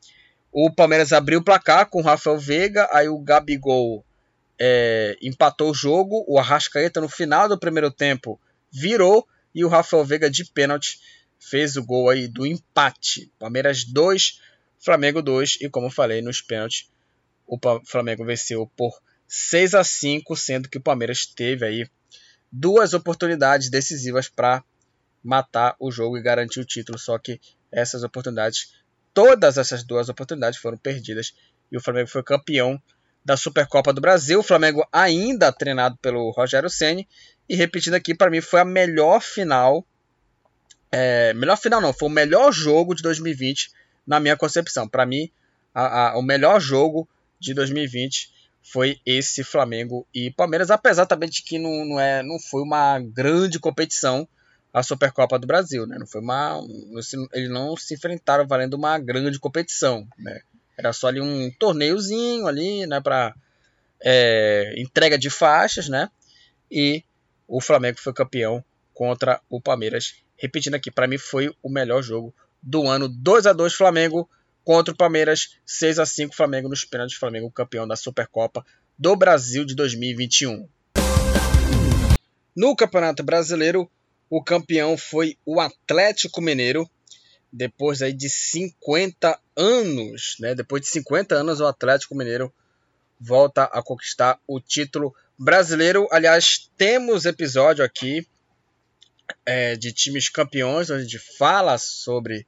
[0.52, 4.04] O Palmeiras abriu o placar com o Rafael Veiga, aí o Gabigol
[4.56, 10.04] é, empatou o jogo, o Arrascaeta no final do primeiro tempo virou e o Rafael
[10.04, 11.00] Veiga de pênalti
[11.36, 13.28] fez o gol aí do empate.
[13.40, 14.40] Palmeiras 2,
[14.78, 16.88] Flamengo 2 e como falei nos pênaltis
[17.48, 21.90] o Flamengo venceu por 6 a 5, sendo que o Palmeiras teve aí
[22.52, 24.62] duas oportunidades decisivas para
[25.24, 27.40] matar o jogo e garantir o título, só que
[27.72, 28.74] essas oportunidades,
[29.12, 31.34] todas essas duas oportunidades foram perdidas
[31.72, 32.80] e o Flamengo foi campeão
[33.24, 34.40] da Supercopa do Brasil.
[34.40, 37.06] O Flamengo ainda treinado pelo Rogério Ceni
[37.48, 39.84] e repetindo aqui para mim foi a melhor final,
[40.90, 43.70] é, melhor final não, foi o melhor jogo de 2020
[44.06, 44.88] na minha concepção.
[44.88, 45.30] Para mim,
[45.74, 47.06] a, a, o melhor jogo
[47.40, 48.30] de 2020
[48.62, 52.98] foi esse Flamengo e Palmeiras, apesar também de que não, não, é, não foi uma
[52.98, 54.28] grande competição
[54.72, 55.96] a Supercopa do Brasil, né?
[55.98, 56.60] Não foi uma,
[57.32, 60.40] eles não se enfrentaram valendo uma grande competição, né?
[60.76, 63.00] Era só ali um torneiozinho ali, né?
[63.00, 63.34] Para
[64.00, 66.10] é, entrega de faixas, né?
[66.70, 67.02] E
[67.46, 70.16] o Flamengo foi campeão contra o Palmeiras.
[70.36, 73.08] Repetindo aqui, para mim foi o melhor jogo do ano.
[73.08, 74.28] 2 a 2 Flamengo
[74.68, 78.62] contra o Palmeiras, 6 a 5 Flamengo nos pênaltis, Flamengo campeão da Supercopa
[78.98, 80.68] do Brasil de 2021.
[82.54, 83.90] No Campeonato Brasileiro,
[84.28, 86.86] o campeão foi o Atlético Mineiro,
[87.50, 90.54] depois aí de 50 anos, né?
[90.54, 92.52] Depois de 50 anos o Atlético Mineiro
[93.18, 96.06] volta a conquistar o título brasileiro.
[96.12, 98.28] Aliás, temos episódio aqui
[99.46, 102.46] é, de times campeões, onde a gente fala sobre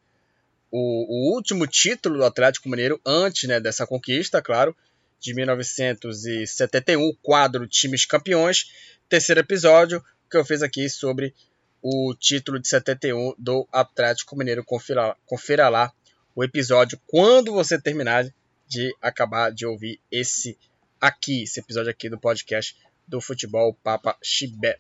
[0.71, 4.77] o, o, último título do Atlético Mineiro antes né, dessa conquista, claro,
[5.19, 8.71] de 1971, o quadro Times Campeões.
[9.09, 11.35] Terceiro episódio que eu fiz aqui sobre
[11.83, 14.65] o título de 71 do Atlético Mineiro.
[14.65, 15.93] Confira, confira lá
[16.35, 18.33] o episódio quando você terminar
[18.69, 20.57] de acabar de ouvir esse
[21.01, 22.77] aqui, esse episódio aqui do podcast
[23.09, 24.79] do Futebol Papa Chibé.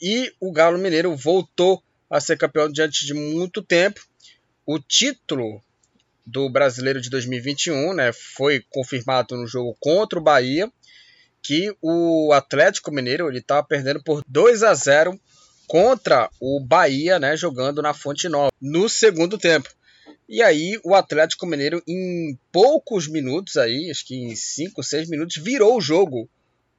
[0.00, 4.06] E o Galo Mineiro voltou a ser campeão diante de muito tempo
[4.66, 5.62] o título
[6.26, 10.70] do Brasileiro de 2021 né, foi confirmado no jogo contra o Bahia,
[11.42, 15.20] que o Atlético Mineiro estava perdendo por 2 a 0
[15.66, 19.68] contra o Bahia, né, jogando na Fonte Nova, no segundo tempo.
[20.26, 25.36] E aí o Atlético Mineiro, em poucos minutos, aí, acho que em 5, 6 minutos,
[25.36, 26.28] virou o jogo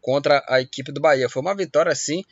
[0.02, 1.30] contra a equipe do Bahia.
[1.30, 2.24] Foi uma vitória, assim,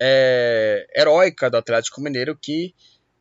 [0.00, 2.74] é, heróica do Atlético Mineiro, que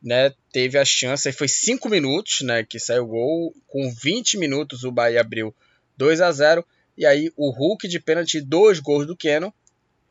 [0.05, 4.83] né, teve a chance, foi 5 minutos, né, que saiu o gol, com 20 minutos
[4.83, 5.53] o Bahia abriu
[5.97, 6.63] 2 a 0
[6.95, 9.51] e aí o Hulk de pênalti, dois gols do Keno,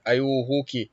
[0.05, 0.91] aí o Hulk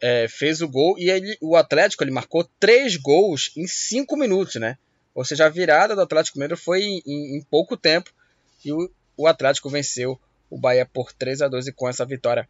[0.00, 4.54] é, fez o gol, e ele, o Atlético ele marcou três gols em 5 minutos,
[4.54, 4.78] né,
[5.12, 8.12] ou seja, a virada do Atlético Mineiro foi em, em, em pouco tempo,
[8.64, 12.48] e o, o Atlético venceu o Bahia por 3 a 2 e com essa vitória.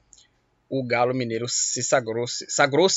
[0.68, 2.88] O Galo Mineiro se sagrou-se sagrou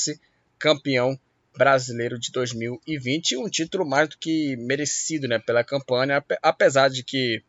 [0.58, 1.18] campeão
[1.58, 7.42] brasileiro de 2020, um título mais do que merecido né, pela campanha, apesar de que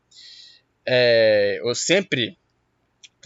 [0.86, 2.36] é, eu sempre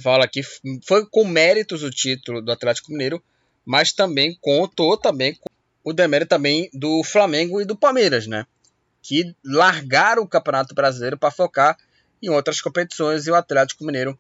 [0.01, 0.41] falo aqui,
[0.85, 3.23] foi com méritos o título do Atlético Mineiro,
[3.65, 5.49] mas também contou também com
[5.83, 8.45] o demérito também do Flamengo e do Palmeiras, né?
[9.01, 11.77] Que largaram o Campeonato Brasileiro para focar
[12.21, 14.17] em outras competições e o Atlético Mineiro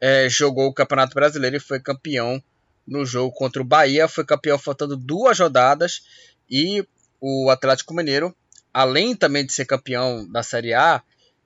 [0.00, 2.42] é, jogou o Campeonato Brasileiro e foi campeão
[2.86, 6.02] no jogo contra o Bahia, foi campeão faltando duas rodadas
[6.50, 6.86] e
[7.20, 8.34] o Atlético Mineiro,
[8.72, 11.02] além também de ser campeão da Série A,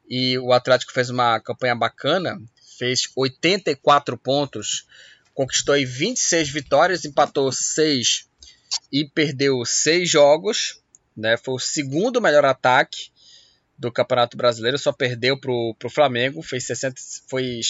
[0.09, 2.41] e o Atlético fez uma campanha bacana,
[2.79, 4.87] fez 84 pontos,
[5.35, 8.27] conquistou aí 26 vitórias, empatou 6
[8.91, 10.83] e perdeu 6 jogos,
[11.17, 11.37] né?
[11.37, 13.11] Foi o segundo melhor ataque
[13.77, 17.61] do Campeonato Brasileiro, só perdeu para o Flamengo, fez 60, foi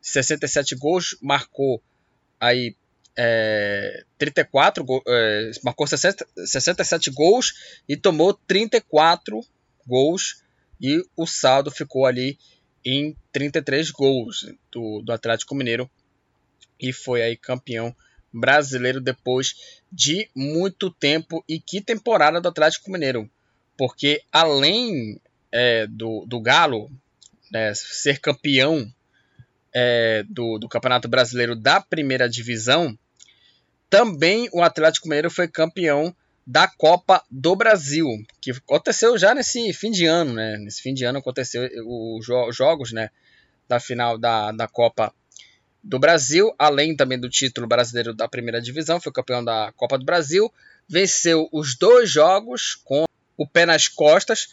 [0.00, 1.82] 67 gols, marcou
[2.38, 2.76] aí
[3.20, 9.40] é, 34 é, marcou 60, 67 gols e tomou 34
[9.84, 10.44] gols
[10.80, 12.38] e o saldo ficou ali
[12.84, 15.90] em 33 gols do, do Atlético Mineiro
[16.80, 17.94] e foi aí campeão
[18.32, 21.44] brasileiro depois de muito tempo.
[21.48, 23.28] E que temporada do Atlético Mineiro
[23.76, 26.88] porque além é, do, do Galo
[27.50, 28.92] né, ser campeão
[29.74, 32.96] é, do, do Campeonato Brasileiro da primeira divisão
[33.90, 36.14] também o Atlético Mineiro foi campeão
[36.46, 38.06] da Copa do Brasil,
[38.40, 40.56] que aconteceu já nesse fim de ano, né?
[40.56, 43.10] Nesse fim de ano aconteceu os jo jogos, né?
[43.68, 45.12] Da final da, da Copa
[45.82, 50.04] do Brasil, além também do título brasileiro da primeira divisão, foi campeão da Copa do
[50.04, 50.52] Brasil,
[50.88, 53.04] venceu os dois jogos com
[53.36, 54.48] o pé nas costas,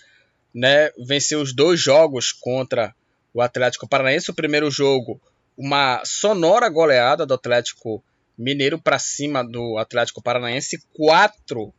[0.54, 0.92] né?
[1.00, 2.94] Venceu os dois jogos contra
[3.34, 4.32] o Atlético Paranaense.
[4.32, 5.20] O primeiro jogo,
[5.58, 8.04] uma sonora goleada do Atlético
[8.38, 11.74] Mineiro para cima do Atlético Paranaense, 4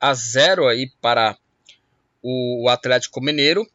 [0.00, 1.36] a 0 aí para
[2.22, 3.66] o Atlético Mineiro.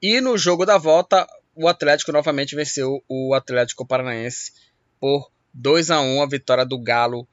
[0.00, 4.52] E no jogo da volta, o Atlético novamente venceu o Atlético Paranaense
[5.00, 7.26] por 2 a 1 a vitória do Galo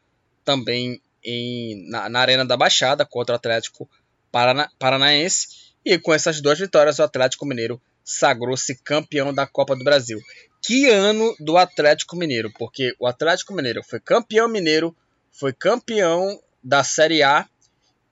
[0.45, 3.89] também em, na, na Arena da Baixada contra o Atlético
[4.31, 5.73] Parana, Paranaense.
[5.85, 10.19] E com essas duas vitórias, o Atlético Mineiro sagrou-se campeão da Copa do Brasil
[10.63, 14.95] que ano do Atlético Mineiro, porque o Atlético Mineiro foi campeão mineiro,
[15.31, 17.47] foi campeão da Série A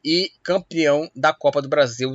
[0.03, 2.13] e campeão da Copa do Brasil.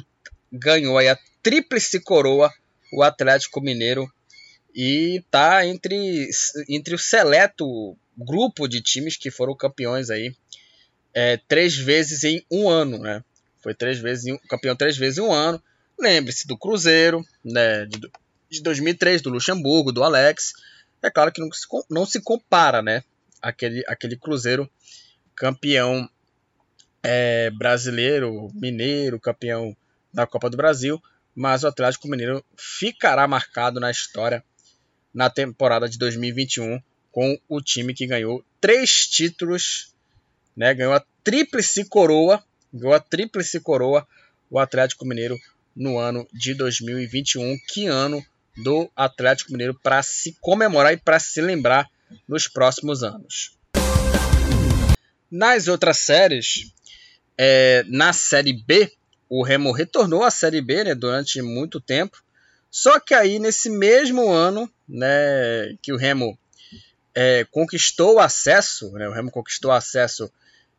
[0.53, 2.53] Ganhou aí a tríplice coroa
[2.93, 4.12] o Atlético Mineiro
[4.74, 6.28] e tá entre,
[6.68, 10.34] entre o seleto grupo de times que foram campeões aí
[11.14, 13.24] é, três vezes em um ano, né?
[13.62, 15.62] Foi três vezes em, campeão três vezes em um ano.
[15.99, 17.87] Lembre-se do Cruzeiro, né?
[17.87, 17.99] De,
[18.51, 20.53] de 2003, do Luxemburgo, do Alex.
[21.03, 23.03] É claro que não se, não se compara, né?
[23.41, 24.69] Aquele, aquele Cruzeiro
[25.35, 26.09] campeão
[27.03, 29.77] é, brasileiro, mineiro, campeão
[30.13, 31.01] da Copa do Brasil,
[31.35, 34.43] mas o Atlético Mineiro ficará marcado na história
[35.13, 36.81] na temporada de 2021
[37.13, 39.95] com o time que ganhou três títulos,
[40.57, 40.75] né?
[40.75, 42.43] Ganhou a tríplice coroa,
[42.73, 44.07] ganhou a tríplice coroa
[44.51, 45.39] o Atlético Mineiro
[45.75, 47.57] no ano de 2021.
[47.69, 48.25] Que ano
[48.57, 51.89] do Atlético Mineiro para se comemorar e para se lembrar
[52.27, 53.57] nos próximos anos.
[55.31, 56.73] Nas outras séries,
[57.37, 58.93] é, na Série B,
[59.29, 62.23] o Remo retornou à Série B né, durante muito tempo.
[62.71, 66.39] Só que aí, nesse mesmo ano né, que o Remo
[67.15, 70.31] é, conquistou o acesso, né, o Remo conquistou acesso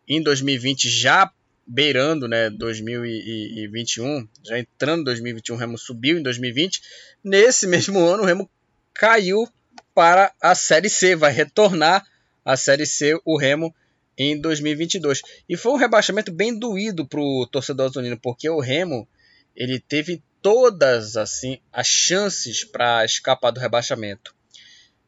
[0.07, 1.32] em 2020, já
[1.68, 6.82] beirando né, 2021, já entrando em 2021, o Remo subiu em 2020.
[7.24, 8.49] Nesse mesmo ano, o Remo
[8.93, 9.47] caiu
[9.93, 12.05] para a Série C, vai retornar
[12.45, 13.76] à Série C o Remo
[14.18, 15.22] em 2022.
[15.47, 19.07] E foi um rebaixamento bem doído para o torcedor azulino, porque o Remo
[19.55, 24.36] ele teve todas assim as chances para escapar do rebaixamento.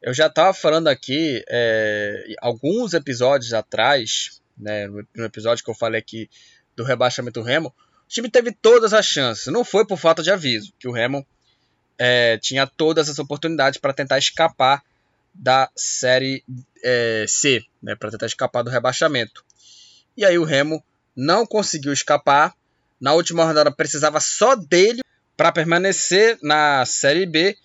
[0.02, 6.00] Eu já estava falando aqui é, alguns episódios atrás, né, no episódio que eu falei
[6.00, 6.28] aqui
[6.76, 9.46] do rebaixamento do Remo, o time teve todas as chances.
[9.46, 11.26] Não foi por falta de aviso, que o Remo
[11.98, 14.82] é, tinha todas as oportunidades para tentar escapar
[15.34, 16.44] da Série
[16.82, 19.44] é, C, né, para tentar escapar do rebaixamento.
[20.16, 20.82] E aí o Remo
[21.16, 22.54] não conseguiu escapar.
[23.00, 25.02] Na última rodada precisava só dele
[25.36, 27.56] para permanecer na Série B.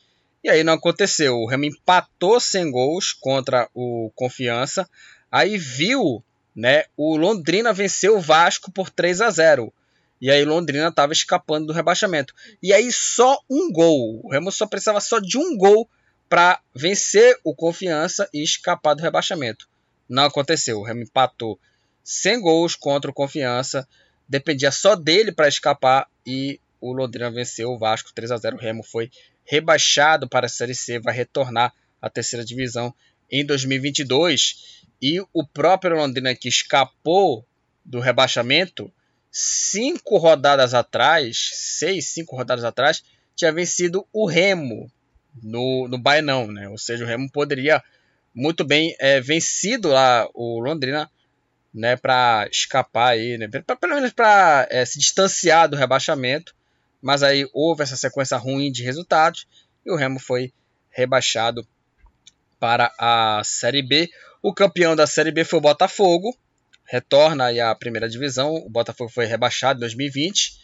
[0.44, 1.36] E aí não aconteceu.
[1.36, 4.88] O Remo empatou sem gols contra o Confiança.
[5.32, 6.24] Aí viu,
[6.56, 9.74] né, o Londrina venceu o Vasco por 3 a 0.
[10.22, 12.34] E aí Londrina estava escapando do rebaixamento.
[12.64, 14.22] E aí só um gol.
[14.24, 15.90] O Remo só precisava só de um gol
[16.30, 19.68] para vencer o Confiança e escapar do rebaixamento.
[20.08, 20.80] Não aconteceu.
[20.80, 21.60] O Remo empatou
[22.04, 23.88] sem gols contra o Confiança.
[24.28, 28.56] Dependia só dele para escapar e o Londrina venceu o Vasco 3 a 0.
[28.56, 29.12] O Remo foi
[29.44, 32.94] rebaixado para a Série C, vai retornar à terceira divisão
[33.30, 34.85] em 2022.
[35.02, 37.46] E o próprio Londrina que escapou
[37.84, 38.92] do rebaixamento
[39.32, 43.04] cinco rodadas atrás, seis, cinco rodadas atrás,
[43.36, 44.90] tinha vencido o Remo
[45.44, 46.70] no, no Bainão, né?
[46.70, 47.84] Ou seja, o Remo poderia
[48.34, 51.12] muito bem é, vencido lá o Londrina,
[51.74, 51.98] né?
[51.98, 53.48] Para escapar aí, né?
[53.48, 56.56] Pra, pelo menos para é, se distanciar do rebaixamento.
[57.02, 59.46] Mas aí houve essa sequência ruim de resultados
[59.86, 60.52] e o Remo foi
[60.90, 61.68] rebaixado
[62.60, 64.10] para a Série B.
[64.48, 66.38] O campeão da Série B foi o Botafogo,
[66.84, 68.54] retorna aí à primeira divisão.
[68.54, 70.60] O Botafogo foi rebaixado em 2020,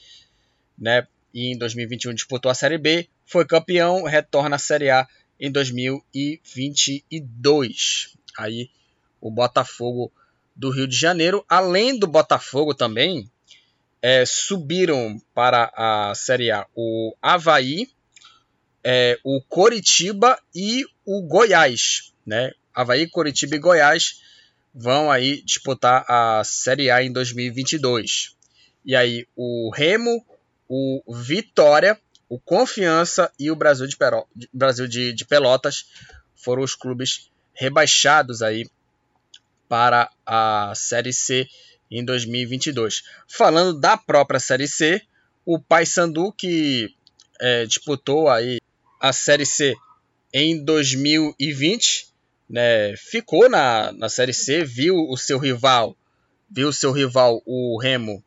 [0.77, 1.07] né?
[1.33, 5.07] E em 2021 disputou a Série B foi campeão, retorna à Série A
[5.39, 8.15] em 2022.
[8.37, 8.69] Aí
[9.19, 10.11] o Botafogo
[10.55, 13.27] do Rio de Janeiro, além do Botafogo também,
[13.99, 17.89] é, subiram para a Série A o Havaí,
[18.83, 22.13] é, o Coritiba e o Goiás.
[22.23, 22.53] Né?
[22.73, 24.21] Havaí, Coritiba e Goiás
[24.73, 28.35] vão aí disputar a Série A em 2022.
[28.85, 30.25] E aí o Remo,
[30.67, 31.99] o Vitória
[32.31, 33.97] o Confiança e o Brasil de.
[34.53, 35.85] Brasil de, de Pelotas
[36.33, 38.69] foram os clubes rebaixados aí
[39.67, 41.45] para a Série C
[41.91, 43.03] em 2022.
[43.27, 45.01] Falando da própria Série C,
[45.45, 46.95] o Paysandu que
[47.37, 48.61] é, disputou aí
[48.97, 49.75] a Série C
[50.33, 52.10] em 2020,
[52.51, 55.95] né, ficou na, na Série C, viu o seu rival,
[56.49, 58.23] viu o seu rival, o Remo,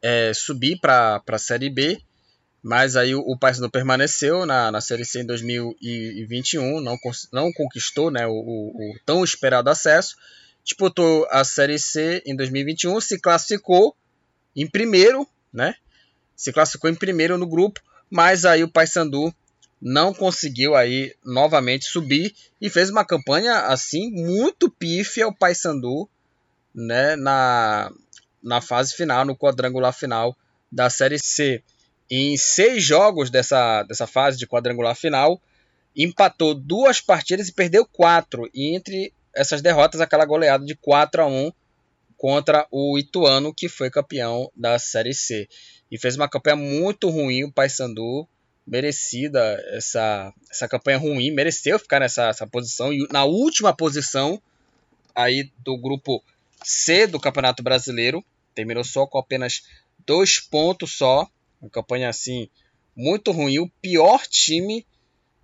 [0.00, 2.02] é, subir para a Série B
[2.62, 6.96] mas aí o, o Paysandu permaneceu na, na Série C em 2021, não,
[7.32, 10.16] não conquistou né, o, o, o tão esperado acesso.
[10.62, 13.96] Disputou a Série C em 2021, se classificou
[14.54, 15.74] em primeiro, né?
[16.36, 19.34] Se classificou em primeiro no grupo, mas aí o Paysandu
[19.82, 26.08] não conseguiu aí novamente subir e fez uma campanha assim muito pífia o Paysandu,
[26.74, 27.92] né, na
[28.42, 30.36] na fase final, no quadrangular final
[30.70, 31.62] da Série C
[32.14, 35.40] em seis jogos dessa, dessa fase de quadrangular final,
[35.96, 38.50] empatou duas partidas e perdeu quatro.
[38.52, 41.50] E entre essas derrotas, aquela goleada de 4 a 1
[42.18, 45.48] contra o Ituano, que foi campeão da Série C.
[45.90, 48.28] E fez uma campanha muito ruim o Paysandu,
[48.66, 49.40] merecida
[49.72, 52.92] essa, essa campanha ruim, mereceu ficar nessa, nessa posição.
[52.92, 54.40] E na última posição
[55.14, 56.22] aí do grupo
[56.62, 59.62] C do Campeonato Brasileiro, terminou só com apenas
[60.06, 61.28] dois pontos só,
[61.60, 62.48] uma campanha assim
[62.96, 64.86] muito ruim, o pior time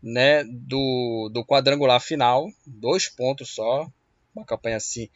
[0.02, 3.90] né, do, do quadrangular final, dois pontos só,
[4.34, 5.08] uma campanha assim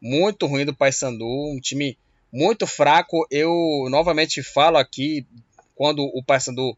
[0.00, 1.96] muito ruim do Paysandu, um time
[2.32, 3.26] muito fraco.
[3.30, 5.26] Eu novamente falo aqui
[5.74, 6.76] quando o Paysandu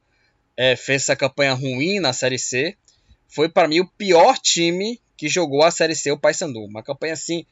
[0.56, 2.76] é, fez essa campanha ruim na Série C,
[3.28, 6.64] foi para mim o pior time que jogou a Série C, o Paysandu.
[6.64, 7.44] Uma campanha assim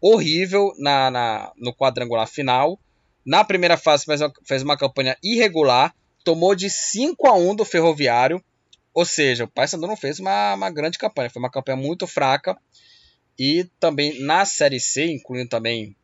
[0.00, 2.78] horrível na, na, no quadrangular final.
[3.24, 5.94] Na primeira fase fez uma, fez uma campanha irregular,
[6.24, 8.42] tomou de 5 a 1 do Ferroviário.
[8.94, 12.56] Ou seja, o Paysandu não fez uma, uma grande campanha, foi uma campanha muito fraca.
[13.38, 15.96] E também na Série C, incluindo também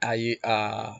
[0.00, 0.96] aí a,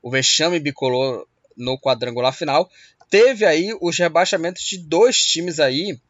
[0.00, 2.70] o vexame bicolor no quadrangular final,
[3.10, 6.00] teve aí os rebaixamentos de dois times aí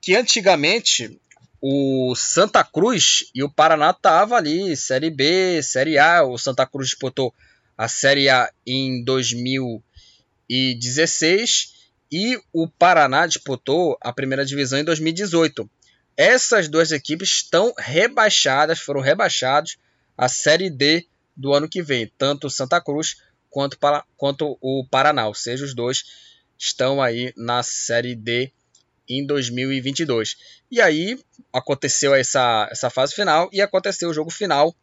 [0.00, 1.20] que antigamente
[1.60, 6.24] o Santa Cruz e o Paraná estavam ali, Série B, Série A.
[6.24, 7.32] O Santa Cruz disputou
[7.78, 11.72] a Série A em 2016
[12.10, 15.70] e o Paraná disputou a primeira divisão em 2018.
[16.16, 19.76] Essas duas equipes estão rebaixadas, foram rebaixados
[20.18, 23.18] à Série D do ano que vem, tanto o Santa Cruz
[23.52, 26.04] quanto, para, quanto o Paraná, ou seja, os dois
[26.58, 28.50] estão aí na Série D
[29.06, 30.36] em 2022.
[30.70, 31.20] E aí
[31.52, 34.74] aconteceu essa, essa fase final e aconteceu o jogo final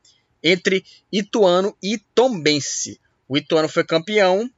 [0.43, 3.01] entre Ituano e Tombense.
[3.27, 4.49] O Ituano foi campeão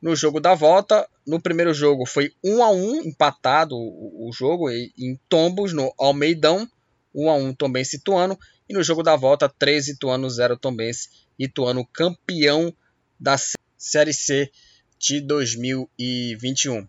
[0.00, 1.06] no jogo da volta.
[1.26, 6.66] No primeiro jogo foi 1 a 1 empatado o, jogo em Tombos, no Almeidão.
[7.14, 8.38] 1 a 1 Tombense Ituano.
[8.66, 11.10] E no jogo da volta, 3 Ituano, 0 Tombense.
[11.38, 12.74] Ituano campeão
[13.22, 13.36] da
[13.78, 14.50] Série C
[14.98, 16.86] de 2021.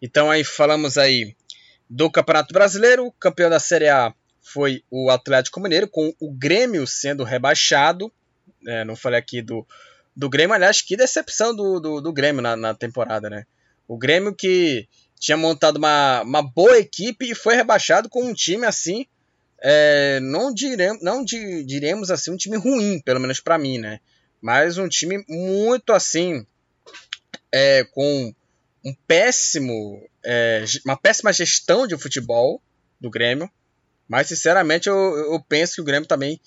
[0.00, 1.36] Então aí falamos aí
[1.88, 7.24] do Campeonato Brasileiro, campeão da Série A foi o Atlético Mineiro, com o Grêmio sendo
[7.24, 8.10] rebaixado.
[8.66, 9.66] É, não falei aqui do,
[10.14, 13.44] do Grêmio, aliás, que decepção do, do, do Grêmio na, na, temporada, né?
[13.88, 18.64] O Grêmio que tinha montado uma, uma boa equipe e foi rebaixado com um time
[18.64, 19.04] assim,
[19.60, 24.00] é, não, diremos, não diremos assim, um time ruim, pelo menos para mim, né?
[24.46, 26.46] Mas um time muito assim,
[27.50, 28.32] é, com
[28.84, 32.62] um péssimo, é, uma péssima gestão de futebol
[33.00, 33.50] do Grêmio.
[34.06, 36.40] Mas sinceramente eu, eu penso que o Grêmio também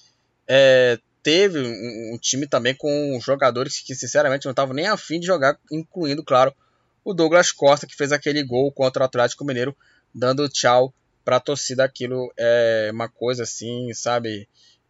[0.48, 5.28] é, teve um, um, time também com jogadores que sinceramente não estavam nem afim de
[5.28, 6.56] jogar, incluindo, claro,
[7.04, 9.76] o Douglas Costa que fez aquele gol contra o Atlético Mineiro,
[10.16, 10.94] dando tchau
[11.26, 11.84] para a torcida.
[11.84, 14.48] Aquilo é uma coisa assim, sabe?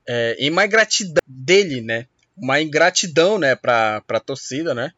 [0.08, 2.06] É, e uma ingratidão dele, né?
[2.42, 4.92] Uma ingratidão, né, para a torcida, né?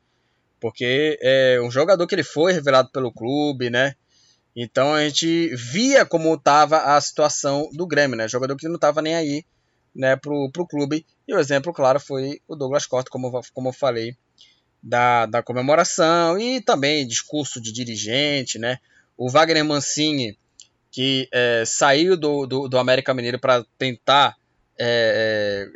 [0.59, 3.95] Porque é um jogador que ele foi revelado pelo clube, né?
[4.55, 8.27] Então a gente via como estava a situação do Grêmio, né?
[8.27, 9.45] Jogador que não estava nem aí,
[9.95, 11.05] né, pro, pro clube.
[11.27, 14.15] E o exemplo, claro, foi o Douglas Costa, como, como eu falei,
[14.83, 18.77] da, da comemoração e também discurso de dirigente, né?
[19.17, 20.37] O Wagner Mancini,
[20.91, 24.35] que é, saiu do, do, do América Mineiro para tentar
[24.77, 25.67] é,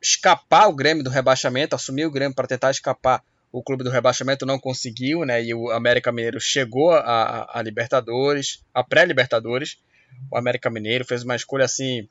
[0.00, 3.22] escapar o Grêmio do rebaixamento, assumir o Grêmio para tentar escapar
[3.52, 5.42] o clube do rebaixamento, não conseguiu, né?
[5.42, 9.78] E o América Mineiro chegou a, a Libertadores, a pré-Libertadores.
[10.30, 12.08] O América Mineiro fez uma escolha assim,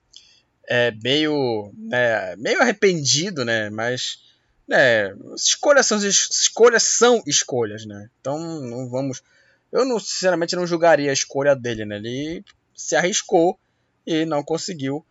[0.67, 3.69] é, meio, né, meio arrependido, né?
[3.69, 4.19] Mas
[4.67, 8.09] né, escolhas são escolhas são escolhas, né?
[8.19, 9.23] Então não vamos,
[9.71, 11.95] eu não sinceramente não julgaria a escolha dele, né?
[11.95, 12.43] Ele
[12.75, 13.57] se arriscou
[14.05, 15.05] e não conseguiu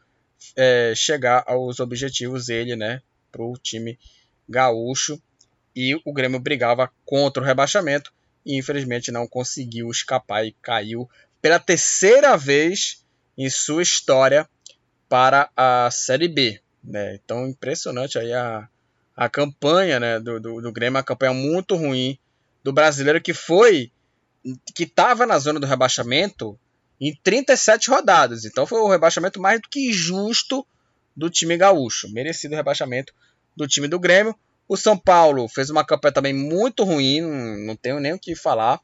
[0.56, 3.98] é, chegar aos objetivos ele, né, para o time
[4.48, 5.20] gaúcho.
[5.74, 8.12] E o Grêmio brigava contra o rebaixamento
[8.44, 11.08] e infelizmente não conseguiu escapar e caiu
[11.40, 13.04] pela terceira vez
[13.36, 14.48] em sua história
[15.08, 16.60] para a Série B.
[16.82, 17.14] Né?
[17.14, 18.68] Então impressionante aí a,
[19.16, 22.18] a campanha né, do, do, do Grêmio, uma campanha muito ruim
[22.64, 23.92] do brasileiro que foi
[24.74, 26.58] que estava na zona do rebaixamento
[27.00, 28.44] em 37 rodadas.
[28.44, 30.66] Então foi o rebaixamento mais do que justo
[31.16, 32.08] do time gaúcho.
[32.12, 33.12] Merecido o rebaixamento
[33.56, 34.34] do time do Grêmio.
[34.68, 37.20] O São Paulo fez uma campanha também muito ruim,
[37.64, 38.80] não tenho nem o que falar.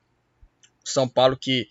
[0.84, 1.68] O São Paulo que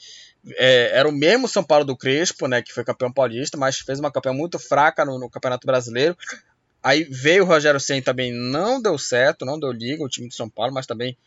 [0.58, 4.00] é, era o mesmo São Paulo do Crespo, né, que foi campeão paulista, mas fez
[4.00, 6.18] uma campanha muito fraca no, no Campeonato Brasileiro.
[6.82, 10.34] Aí veio o Rogério Senna também, não deu certo, não deu liga o time do
[10.34, 11.18] São Paulo, mas também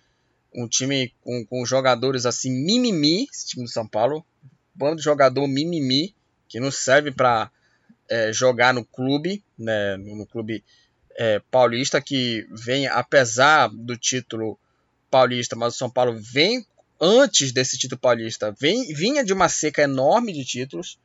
[0.55, 4.25] um time com, com jogadores assim mimimi, esse time do São Paulo,
[4.77, 6.15] bando de jogador mimimi
[6.49, 7.51] que não serve para
[8.09, 10.63] é, jogar no clube, né, no clube
[11.17, 14.59] é, paulista, que vem, apesar do título
[15.11, 16.65] paulista, mas o São Paulo vem
[17.01, 20.99] antes desse título paulista vem, vinha de uma seca enorme de títulos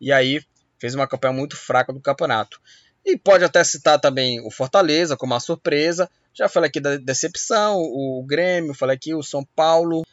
[0.00, 0.42] e aí
[0.78, 2.60] fez uma campanha muito fraca do campeonato.
[3.04, 6.10] E pode até citar também o Fortaleza como uma surpresa.
[6.34, 10.04] Já falei aqui da decepção, o Grêmio, falei aqui o São Paulo,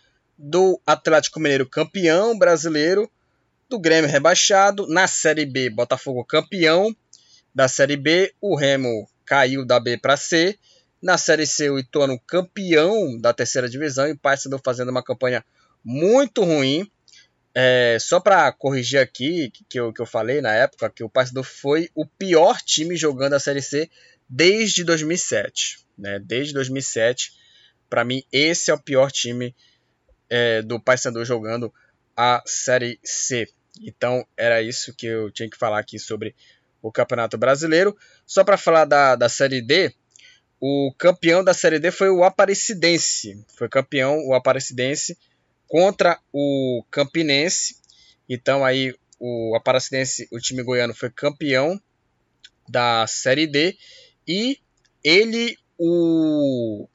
[0.42, 3.12] do Atlético Mineiro campeão brasileiro,
[3.70, 6.96] do Grêmio rebaixado, na Série B, Botafogo campeão
[7.54, 10.58] da Série B, o Remo caiu da B para C,
[11.02, 15.44] na Série C o Ituano campeão da terceira divisão e o Paysandu fazendo uma campanha
[15.84, 16.90] muito ruim.
[17.54, 21.44] É, só para corrigir aqui, que eu, que eu falei na época, que o Paysandu
[21.44, 23.90] foi o pior time jogando a Série C
[24.28, 25.80] desde 2007.
[25.98, 26.20] Né?
[26.20, 27.34] Desde 2007,
[27.90, 29.54] para mim, esse é o pior time
[30.30, 31.74] é, do Paysandu jogando
[32.16, 33.48] a Série C.
[33.82, 36.36] Então, era isso que eu tinha que falar aqui sobre
[36.82, 37.98] o Campeonato Brasileiro.
[38.26, 39.94] Só para falar da, da Série D,
[40.60, 43.44] o campeão da Série D foi o Aparecidense.
[43.56, 45.18] Foi campeão o Aparecidense
[45.68, 47.78] contra o Campinense.
[48.28, 51.80] Então aí o Aparecidense, o time goiano, foi campeão
[52.68, 53.78] da Série D
[54.28, 54.60] e
[55.04, 56.88] ele, o,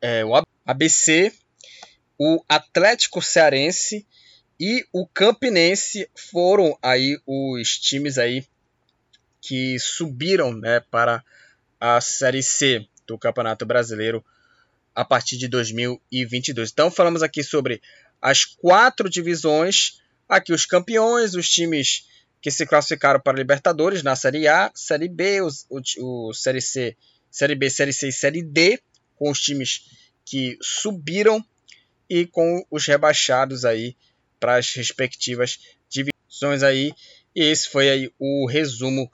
[0.00, 0.32] é, o
[0.66, 1.32] ABC,
[2.22, 4.06] o Atlético Cearense
[4.60, 8.44] e o Campinense foram aí os times aí
[9.40, 11.24] que subiram né, para
[11.80, 14.22] a Série C do Campeonato Brasileiro
[14.94, 16.70] a partir de 2022.
[16.70, 17.80] Então falamos aqui sobre
[18.20, 22.06] as quatro divisões, aqui os campeões, os times
[22.42, 25.48] que se classificaram para Libertadores na Série A, Série B, o,
[26.00, 26.94] o Série C,
[27.30, 28.78] Série B, Série C e Série D,
[29.16, 29.86] com os times
[30.22, 31.42] que subiram
[32.10, 33.96] e com os rebaixados aí
[34.40, 36.92] para as respectivas divisões aí.
[37.34, 39.10] E esse foi aí o resumo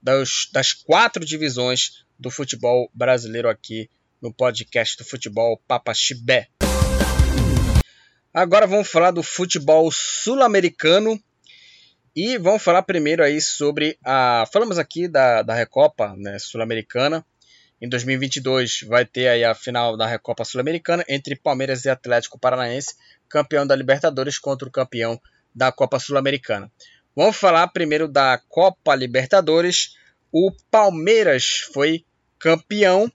[0.00, 3.90] das, das quatro divisões do futebol brasileiro aqui
[4.22, 6.48] no podcast do futebol Papa Chibé.
[8.32, 11.20] Agora vamos falar do futebol sul-americano
[12.14, 14.44] e vamos falar primeiro aí sobre a.
[14.52, 17.24] Falamos aqui da, da Recopa né, Sul-Americana.
[17.80, 22.94] Em 2022 vai ter aí a final da Recopa Sul-Americana entre Palmeiras e Atlético Paranaense,
[23.28, 25.20] campeão da Libertadores contra o campeão
[25.54, 26.70] da Copa Sul-Americana.
[27.14, 29.96] Vamos falar primeiro da Copa Libertadores.
[30.32, 32.04] O Palmeiras foi
[32.38, 33.10] campeão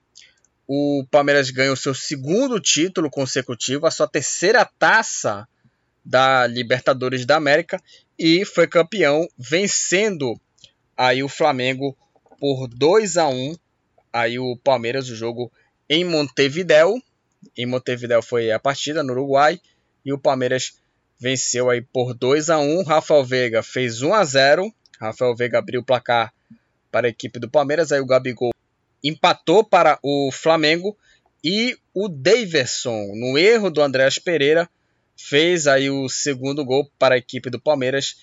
[0.74, 5.46] o Palmeiras ganhou seu segundo título consecutivo, a sua terceira taça
[6.06, 7.78] da Libertadores da América
[8.18, 10.40] e foi campeão vencendo
[10.96, 11.94] aí o Flamengo
[12.40, 13.54] por 2 a 1.
[14.12, 15.52] Aí o Palmeiras o jogo
[15.90, 17.02] em Montevidéu.
[17.58, 19.60] Em Montevidéu foi a partida no Uruguai
[20.06, 20.74] e o Palmeiras
[21.20, 22.84] venceu aí por 2 a 1.
[22.84, 24.74] Rafael Veiga fez 1 a 0.
[25.00, 26.34] Rafael Veiga abriu o placar
[26.92, 28.52] para a equipe do Palmeiras, aí o Gabigol
[29.04, 30.96] empatou para o Flamengo
[31.44, 34.70] e o Daverson, no erro do Andréas Pereira,
[35.18, 38.16] fez aí o segundo gol para a equipe do Palmeiras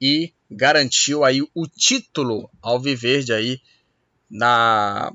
[0.00, 3.60] e garantiu aí o título ao Viverde aí
[4.28, 5.12] na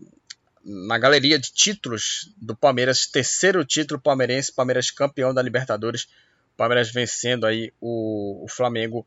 [0.64, 6.07] na galeria de títulos do Palmeiras, terceiro título palmeirense, Palmeiras campeão da Libertadores,
[6.57, 9.05] Palmeiras vencendo aí o, o Flamengo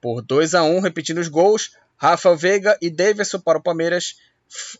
[0.00, 4.16] por 2 a 1, repetindo os gols, Rafa Veiga e Davidson para o Palmeiras,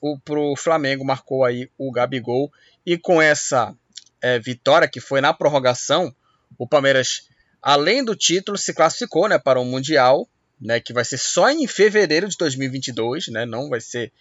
[0.00, 2.52] o Flamengo marcou aí o Gabigol.
[2.84, 3.74] E com essa
[4.20, 6.14] é, vitória, que foi na prorrogação,
[6.58, 7.28] o Palmeiras,
[7.62, 10.28] além do título, se classificou né, para o Mundial,
[10.60, 14.12] né, que vai ser só em fevereiro de 2022, né, não vai ser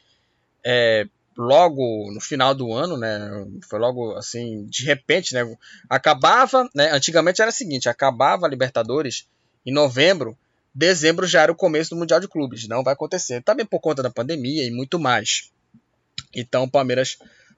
[0.63, 1.07] é,
[1.37, 3.19] logo no final do ano, né,
[3.69, 5.43] foi logo assim, de repente, né,
[5.89, 9.27] acabava, né, antigamente era o seguinte, acabava a Libertadores
[9.65, 10.37] em novembro,
[10.73, 12.67] dezembro já era o começo do Mundial de Clubes.
[12.67, 13.41] Não vai acontecer.
[13.43, 15.51] Também por conta da pandemia e muito mais.
[16.33, 17.17] Então o Palmeiras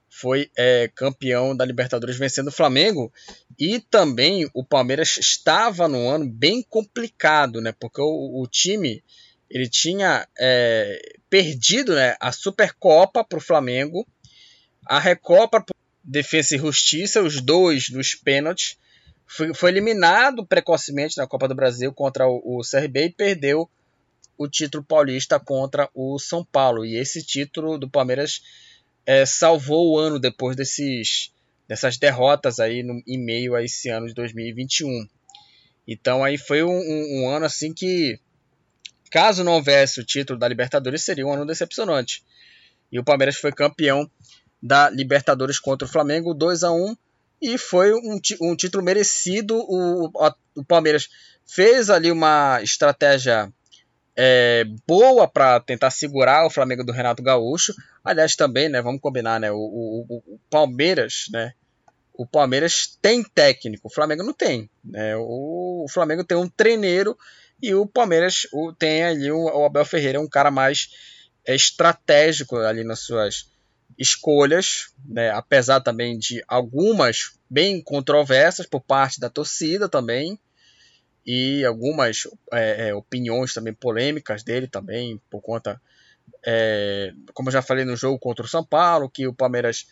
[0.09, 3.11] foi é, campeão da Libertadores vencendo o Flamengo.
[3.57, 7.73] E também o Palmeiras estava num ano bem complicado, né?
[7.77, 9.03] Porque o, o time
[9.49, 14.05] ele tinha é, perdido né, a Supercopa para o Flamengo,
[14.85, 18.77] a Recopa por Defesa e Justiça, os dois nos pênaltis
[19.27, 23.69] foi, foi eliminado precocemente na Copa do Brasil contra o, o CRB e perdeu
[24.37, 26.85] o título paulista contra o São Paulo.
[26.85, 28.41] E esse título do Palmeiras
[29.05, 31.31] é, salvou o ano depois desses,
[31.67, 35.07] dessas derrotas aí no, em meio a esse ano de 2021.
[35.87, 38.19] Então aí foi um, um, um, ano assim que,
[39.11, 42.23] caso não houvesse o título da Libertadores, seria um ano decepcionante.
[42.91, 44.09] E o Palmeiras foi campeão
[44.61, 46.95] da Libertadores contra o Flamengo, 2 a 1
[47.41, 49.57] e foi um, um título merecido.
[49.57, 50.09] O,
[50.55, 51.09] o, Palmeiras
[51.45, 53.51] fez ali uma estratégia
[54.15, 57.73] é, boa para tentar segurar o Flamengo do Renato Gaúcho.
[58.03, 61.53] Aliás, também, né, vamos combinar, né, o, o, o Palmeiras, né,
[62.17, 64.69] o Palmeiras tem técnico, o Flamengo não tem.
[64.83, 65.15] Né?
[65.17, 67.17] O, Flamengo tem um treineiro
[67.61, 70.89] e o Palmeiras o, tem ali o, o Abel Ferreira, um cara mais
[71.45, 73.49] é, estratégico ali nas suas
[73.97, 75.29] escolhas, né?
[75.31, 80.39] apesar também de algumas bem controversas por parte da torcida também
[81.25, 85.81] e algumas é, é, opiniões também polêmicas dele também por conta,
[86.45, 89.87] é, como eu já falei no jogo contra o São Paulo, que o Palmeiras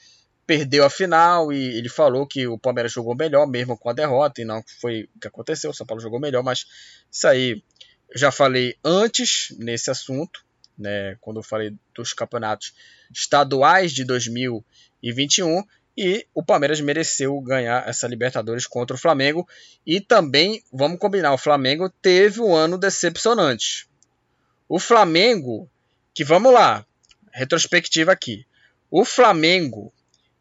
[0.45, 4.41] perdeu a final e ele falou que o Palmeiras jogou melhor mesmo com a derrota
[4.41, 6.65] e não foi o que aconteceu, o São Paulo jogou melhor, mas
[7.11, 7.63] isso aí
[8.09, 10.43] eu já falei antes nesse assunto,
[10.77, 12.73] né, quando eu falei dos campeonatos
[13.11, 15.63] estaduais de 2021
[15.95, 19.47] e o Palmeiras mereceu ganhar essa Libertadores contra o Flamengo
[19.85, 23.87] e também, vamos combinar, o Flamengo teve um ano decepcionante.
[24.67, 25.69] O Flamengo,
[26.13, 26.85] que vamos lá,
[27.31, 28.45] retrospectiva aqui.
[28.89, 29.93] O Flamengo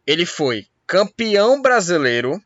[0.07, 2.42] ele foi campeão brasileiro,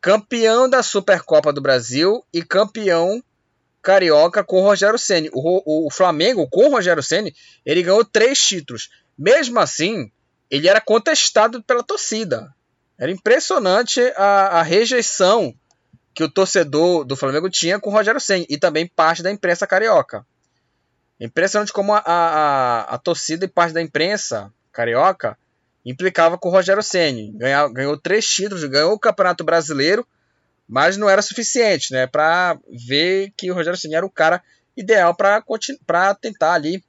[0.00, 3.22] campeão da Supercopa do Brasil e campeão
[3.82, 5.30] carioca com o Rogério Ceni.
[5.32, 8.90] O, o, Flamengo com o Rogério Ceni ele ganhou três títulos.
[9.18, 10.10] Mesmo assim,
[10.50, 12.54] ele era contestado pela torcida.
[12.98, 15.54] Era impressionante a, a rejeição
[16.14, 19.66] que o torcedor do Flamengo tinha com o Rogério Ceni e também parte da imprensa
[19.66, 20.26] carioca.
[21.18, 25.36] Impressionante como a, a, a torcida e parte da imprensa carioca
[25.84, 27.32] implicava com o Rogério Ceni.
[27.72, 30.06] Ganhou, três títulos, ganhou o Campeonato Brasileiro,
[30.68, 34.42] mas não era suficiente, né, para ver que o Rogério Ceni era o cara
[34.76, 36.82] ideal para tentar ali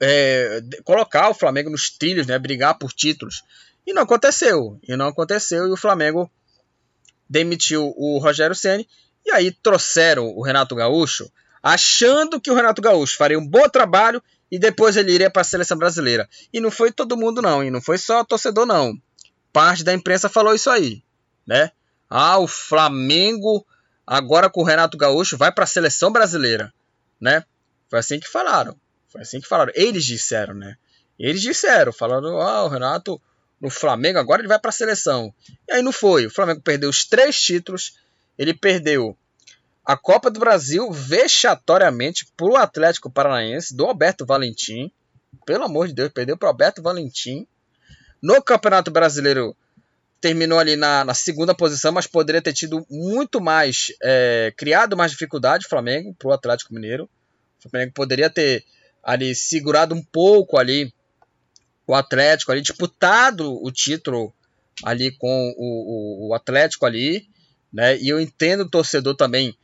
[0.00, 3.42] é, colocar o Flamengo nos trilhos, né, brigar por títulos.
[3.86, 4.78] E não aconteceu.
[4.86, 6.30] E não aconteceu e o Flamengo
[7.28, 8.88] demitiu o Rogério Ceni
[9.24, 11.30] e aí trouxeram o Renato Gaúcho,
[11.62, 15.44] achando que o Renato Gaúcho faria um bom trabalho e depois ele iria para a
[15.44, 16.28] seleção brasileira.
[16.52, 18.96] E não foi todo mundo não, e não foi só torcedor não.
[19.52, 21.02] Parte da imprensa falou isso aí,
[21.46, 21.70] né?
[22.08, 23.66] Ah, o Flamengo
[24.06, 26.72] agora com o Renato Gaúcho vai para a seleção brasileira,
[27.20, 27.44] né?
[27.88, 28.76] Foi assim que falaram.
[29.08, 29.72] Foi assim que falaram.
[29.74, 30.76] Eles disseram, né?
[31.18, 33.20] Eles disseram, falando, ah, o Renato
[33.60, 35.34] no Flamengo agora ele vai para a seleção.
[35.68, 36.26] E aí não foi.
[36.26, 37.98] O Flamengo perdeu os três títulos.
[38.38, 39.16] Ele perdeu
[39.86, 44.90] a Copa do Brasil vexatoriamente para o Atlético Paranaense do Alberto Valentim.
[45.46, 47.46] Pelo amor de Deus, perdeu para o Alberto Valentim.
[48.20, 49.56] No Campeonato Brasileiro
[50.20, 55.12] terminou ali na, na, segunda posição, mas poderia ter tido muito mais, é, criado mais
[55.12, 57.08] dificuldade Flamengo para o Atlético Mineiro.
[57.64, 58.64] O Flamengo poderia ter
[59.04, 60.92] ali segurado um pouco ali
[61.86, 64.34] o Atlético, ali disputado o título
[64.82, 67.28] ali com o, o, o Atlético ali,
[67.72, 67.96] né?
[67.98, 69.56] E eu entendo o torcedor também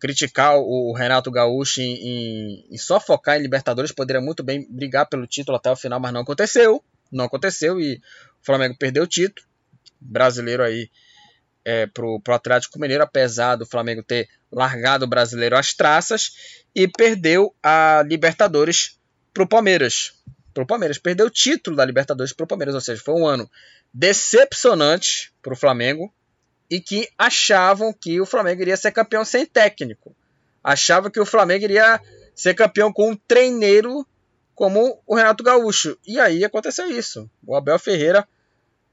[0.00, 5.26] criticar o Renato Gaúcho em, em, só focar em Libertadores, poderia muito bem brigar pelo
[5.26, 6.82] título até o final, mas não aconteceu.
[7.12, 8.00] Não aconteceu e o
[8.42, 9.46] Flamengo perdeu o título.
[10.00, 10.88] Brasileiro aí
[11.62, 16.32] é, pro, pro Atlético Mineiro, apesar do Flamengo ter largado o brasileiro às traças
[16.74, 18.98] e perdeu a Libertadores
[19.34, 20.14] pro Palmeiras.
[20.54, 20.96] Pro Palmeiras.
[20.96, 23.48] Perdeu o título da Libertadores pro Palmeiras, ou seja, foi um ano
[23.92, 26.10] decepcionante pro Flamengo
[26.70, 30.14] e que achavam que o Flamengo iria ser campeão sem técnico.
[30.62, 32.00] Achavam que o Flamengo iria
[32.34, 34.06] ser campeão com um treineiro
[34.54, 35.98] como o Renato Gaúcho.
[36.06, 37.28] E aí aconteceu isso.
[37.44, 38.28] O Abel Ferreira,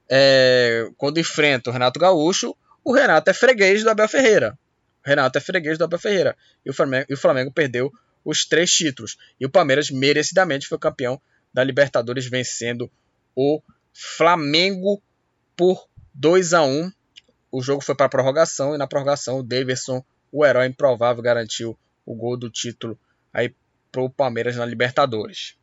[0.09, 4.57] é, quando enfrenta o Renato Gaúcho, o Renato é freguês do Abel Ferreira.
[5.05, 6.35] O Renato é freguês do Abel Ferreira.
[6.65, 7.91] E o Flamengo, e o Flamengo perdeu
[8.25, 9.17] os três títulos.
[9.39, 11.21] E o Palmeiras merecidamente foi campeão
[11.53, 12.89] da Libertadores, vencendo
[13.35, 13.61] o
[13.93, 15.01] Flamengo
[15.55, 16.91] por 2 a 1
[17.51, 21.77] o jogo foi para a prorrogação e na prorrogação o Davidson, o herói improvável, garantiu
[22.05, 22.99] o gol do título
[23.33, 23.53] aí
[23.91, 25.55] para o Palmeiras na Libertadores.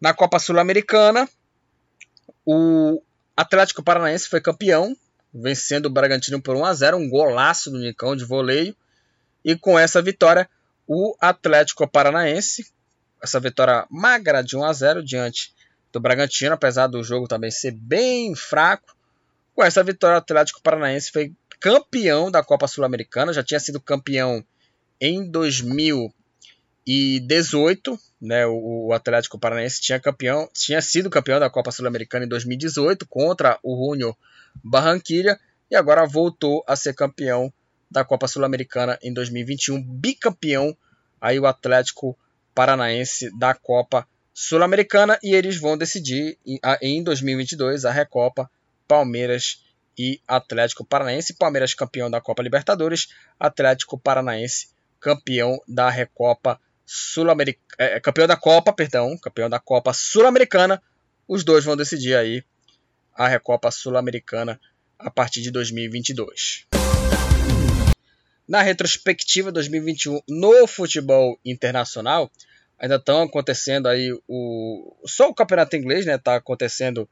[0.00, 1.28] Na Copa Sul-Americana,
[2.44, 3.02] o
[3.36, 4.96] Atlético Paranaense foi campeão,
[5.32, 8.76] vencendo o Bragantino por 1 a 0, um golaço do Nicão de voleio.
[9.44, 10.48] E com essa vitória,
[10.86, 12.70] o Atlético Paranaense,
[13.22, 15.52] essa vitória magra de 1 a 0 diante
[15.92, 18.93] do Bragantino, apesar do jogo também ser bem fraco,
[19.54, 24.44] com essa vitória, o Atlético Paranaense foi campeão da Copa Sul-Americana, já tinha sido campeão
[25.00, 28.46] em 2018, né?
[28.46, 33.76] O, Atlético Paranaense tinha campeão, tinha sido campeão da Copa Sul-Americana em 2018 contra o
[33.76, 34.16] Júnior
[34.62, 35.38] Barranquilla
[35.70, 37.52] e agora voltou a ser campeão
[37.90, 40.74] da Copa Sul-Americana em 2021, bicampeão
[41.20, 42.18] aí o Atlético
[42.54, 46.38] Paranaense da Copa Sul-Americana e eles vão decidir
[46.82, 48.50] em 2022 a Recopa
[48.86, 49.64] Palmeiras
[49.96, 51.34] e Atlético Paranaense.
[51.34, 53.08] Palmeiras campeão da Copa Libertadores,
[53.38, 54.74] Atlético Paranaense
[55.04, 60.82] campeão da Recopa Sul-Americana, é, campeão da Copa, perdão, campeão da Copa Sul-Americana.
[61.28, 62.42] Os dois vão decidir aí
[63.14, 64.58] a Recopa Sul-Americana
[64.98, 66.66] a partir de 2022.
[68.48, 72.30] Na retrospectiva 2021 no futebol internacional,
[72.78, 77.06] ainda estão acontecendo aí o só o campeonato inglês, né, tá acontecendo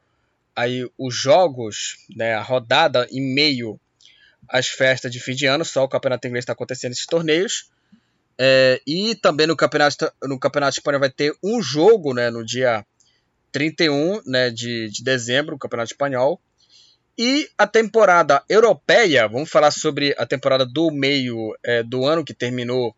[0.55, 3.79] aí os jogos, né, a rodada em meio
[4.47, 7.71] às festas de fim de ano, só o campeonato inglês está acontecendo esses torneios.
[8.37, 12.85] É, e também no campeonato no campeonato espanhol vai ter um jogo, né, no dia
[13.51, 16.41] 31, né, de, de dezembro, o campeonato espanhol.
[17.17, 22.33] E a temporada europeia, vamos falar sobre a temporada do meio é, do ano que
[22.33, 22.95] terminou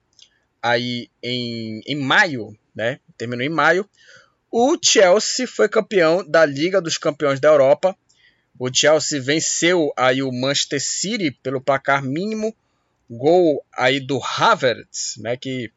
[0.61, 2.99] aí em, em maio, né?
[3.17, 3.87] Terminou em maio.
[4.57, 7.93] O Chelsea foi campeão da Liga dos Campeões da Europa.
[8.57, 12.55] O Chelsea venceu aí o Manchester City pelo placar mínimo.
[13.09, 15.35] Gol aí do Havertz, né?
[15.35, 15.69] Que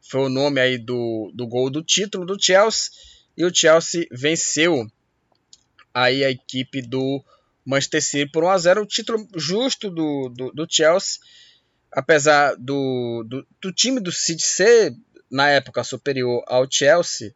[0.00, 2.92] foi o nome aí do, do gol do título do Chelsea.
[3.36, 4.86] E o Chelsea venceu
[5.92, 7.24] aí a equipe do
[7.66, 11.18] Manchester City por 1 a 0 o título justo do, do, do Chelsea
[11.90, 14.94] apesar do, do, do, time do City ser
[15.28, 17.34] na época superior ao Chelsea,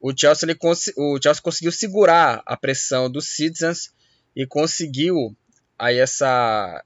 [0.00, 0.58] o Chelsea, ele
[0.96, 3.92] o Chelsea conseguiu segurar a pressão dos Citizens
[4.34, 5.36] e conseguiu
[5.78, 6.82] aí essa,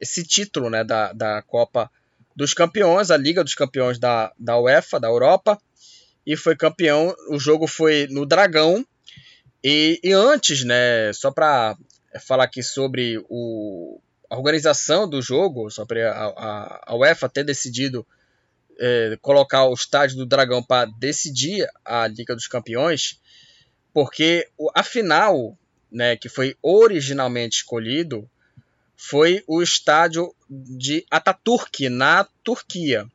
[0.00, 1.90] esse título né, da, da Copa
[2.34, 5.60] dos Campeões, a Liga dos Campeões da, da UEFA, da Europa,
[6.26, 7.14] e foi campeão.
[7.28, 8.84] O jogo foi no Dragão.
[9.62, 11.76] E, e antes, né, só para
[12.20, 14.00] falar aqui sobre o,
[14.30, 18.06] a organização do jogo, sobre a, a, a UEFA ter decidido
[18.78, 23.20] é, colocar o estádio do Dragão para decidir a Liga dos Campeões,
[23.92, 25.56] porque a final,
[25.90, 28.28] né, que foi originalmente escolhido,
[28.96, 33.06] foi o estádio de Ataturk, na Turquia.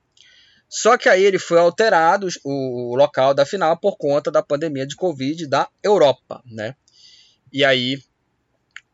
[0.69, 4.95] Só que aí ele foi alterado o, local da final por conta da pandemia de
[4.95, 6.75] Covid da Europa, né?
[7.51, 7.99] E aí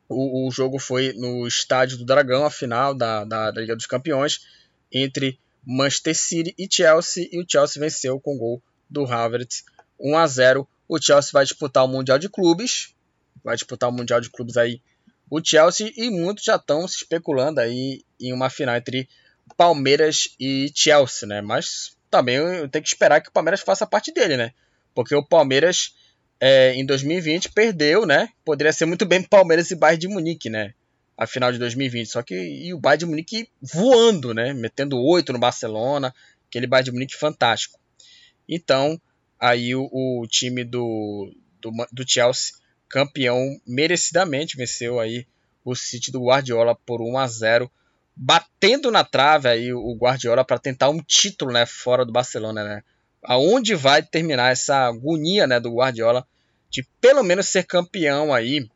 [0.08, 3.86] o, o jogo foi no Estádio do Dragão, a final da, da, da, Liga dos
[3.86, 4.48] Campeões,
[4.92, 9.64] entre Manchester City e Chelsea, e o Chelsea venceu com o gol do Havertz
[10.00, 10.68] 1 a 0.
[10.88, 12.94] O Chelsea vai disputar o Mundial de Clubes,
[13.44, 14.82] vai disputar o Mundial de Clubes aí
[15.30, 19.10] o Chelsea, e muitos já estão se especulando aí em uma final entre
[19.58, 21.42] Palmeiras e Chelsea, né?
[21.42, 24.54] Mas também eu tenho que esperar que o Palmeiras faça parte dele, né?
[24.94, 25.96] Porque o Palmeiras
[26.40, 28.30] é, em 2020 perdeu, né?
[28.44, 30.74] Poderia ser muito bem Palmeiras e Bayern de Munique, né?
[31.18, 32.08] A final de 2020.
[32.08, 34.54] Só que e o Bayern de Munique voando, né?
[34.54, 36.14] Metendo oito no Barcelona.
[36.48, 37.80] Aquele Bayern de Munique fantástico.
[38.48, 39.00] Então,
[39.40, 42.54] aí o, o time do, do, do, Chelsea,
[42.88, 45.26] campeão merecidamente, venceu aí
[45.64, 47.72] o City do Guardiola por 1 a 0
[48.16, 52.84] batendo na trave aí o Guardiola para tentar um título, né, fora do Barcelona, né?
[53.26, 56.26] aonde vai terminar essa agonia né, do Guardiola
[56.70, 58.70] de pelo menos ser campeão aí,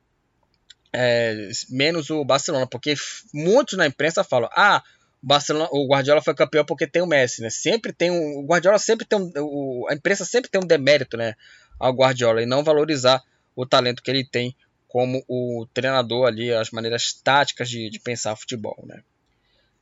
[0.94, 2.96] é, menos o Barcelona, porque
[3.34, 4.84] muitos na imprensa falam, ah,
[5.22, 7.50] o, Barcelona, o Guardiola foi campeão porque tem o Messi, né?
[7.50, 11.18] Sempre tem um, o Guardiola sempre tem um, o, a imprensa sempre tem um demérito,
[11.18, 11.36] né,
[11.80, 13.24] ao Guardiola e não valorizar
[13.56, 14.56] o talento que ele tem
[14.88, 19.04] como o treinador ali, as maneiras táticas de, de pensar futebol, né?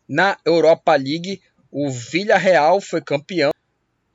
[0.08, 1.42] Na Europa League,
[1.72, 3.52] o Villarreal foi campeão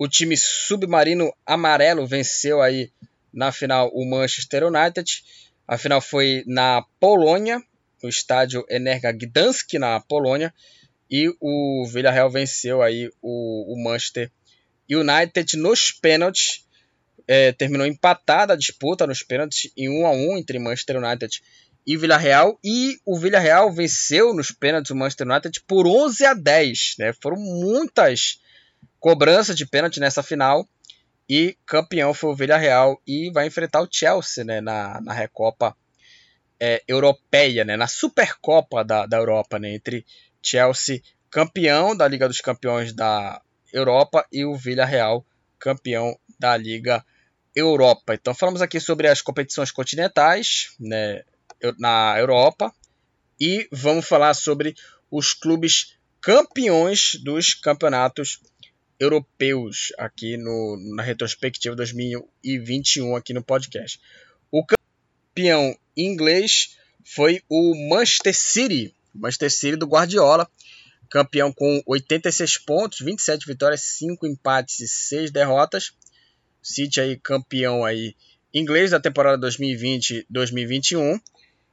[0.03, 2.91] o time submarino amarelo venceu aí
[3.33, 5.23] na final o Manchester United.
[5.67, 7.63] A final foi na Polônia,
[8.03, 10.53] no estádio Energa Gdansk, na Polônia.
[11.11, 14.31] E o Villarreal venceu aí o, o Manchester
[14.91, 16.65] United nos pênaltis.
[17.29, 21.41] É, terminou empatada a disputa nos pênaltis em 1 a 1 entre Manchester United
[21.87, 22.59] e Villarreal.
[22.65, 26.95] E o Villarreal venceu nos pênaltis o Manchester United por 11 a 10.
[26.99, 27.13] Né?
[27.21, 28.41] Foram muitas
[28.99, 30.69] cobrança de pênalti nessa final.
[31.29, 35.77] E campeão foi o Villarreal e vai enfrentar o Chelsea né, na, na Recopa
[36.61, 40.05] é, Europeia, né, na Supercopa da, da Europa, né, entre
[40.43, 41.01] Chelsea,
[41.31, 43.41] campeão da Liga dos Campeões da
[43.73, 45.25] Europa, e o Villarreal,
[45.59, 47.05] campeão da Liga
[47.55, 48.15] Europa.
[48.15, 51.23] Então falamos aqui sobre as competições continentais né,
[51.79, 52.73] na Europa
[53.41, 54.75] e vamos falar sobre
[55.11, 58.41] os clubes campeões dos campeonatos
[58.99, 64.01] europeus aqui no, na retrospectiva 2021 aqui no podcast.
[64.51, 70.49] O campeão inglês foi o Manchester City, Manchester City do Guardiola,
[71.11, 75.93] campeão com 86 pontos, 27 vitórias, 5 empates e 6 derrotas.
[76.63, 78.15] City aí campeão aí
[78.55, 81.21] inglês da temporada 2020-2021.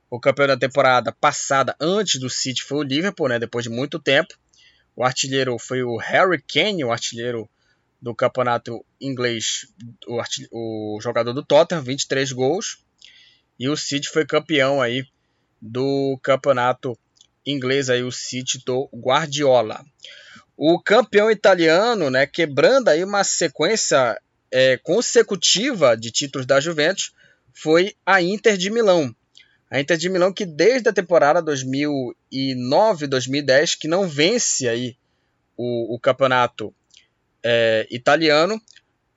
[0.10, 4.00] O campeão da temporada passada antes do City foi o Liverpool, né, depois de muito
[4.00, 4.34] tempo.
[5.00, 7.50] O artilheiro foi o Harry Kane, o artilheiro
[8.02, 9.66] do campeonato inglês,
[10.06, 10.22] o,
[10.52, 12.84] o jogador do Tottenham, 23 gols.
[13.58, 15.06] E o City foi campeão aí
[15.62, 17.00] do campeonato
[17.46, 19.86] inglês aí o City do Guardiola.
[20.58, 24.22] O campeão italiano, né, quebrando aí uma sequência
[24.52, 27.14] é, consecutiva de títulos da Juventus,
[27.54, 29.16] foi a Inter de Milão.
[29.70, 34.98] A Inter de Milão que desde a temporada 2009-2010 que não vence aí
[35.56, 36.74] o, o campeonato
[37.44, 38.60] é, italiano.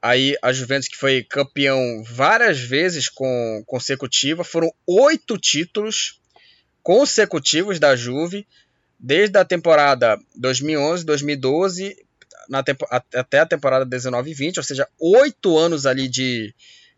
[0.00, 6.20] Aí a Juventus que foi campeão várias vezes com consecutiva, foram oito títulos
[6.82, 8.46] consecutivos da Juve
[8.98, 11.96] desde a temporada 2011, 2012
[12.48, 12.64] na
[13.14, 16.52] até a temporada 19 e 20, ou seja, oito anos ali de,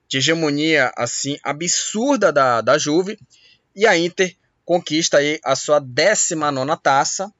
[0.09, 3.19] de hegemonia assim absurda da, da Juve
[3.75, 7.33] e a Inter conquista aí a sua 19 taça,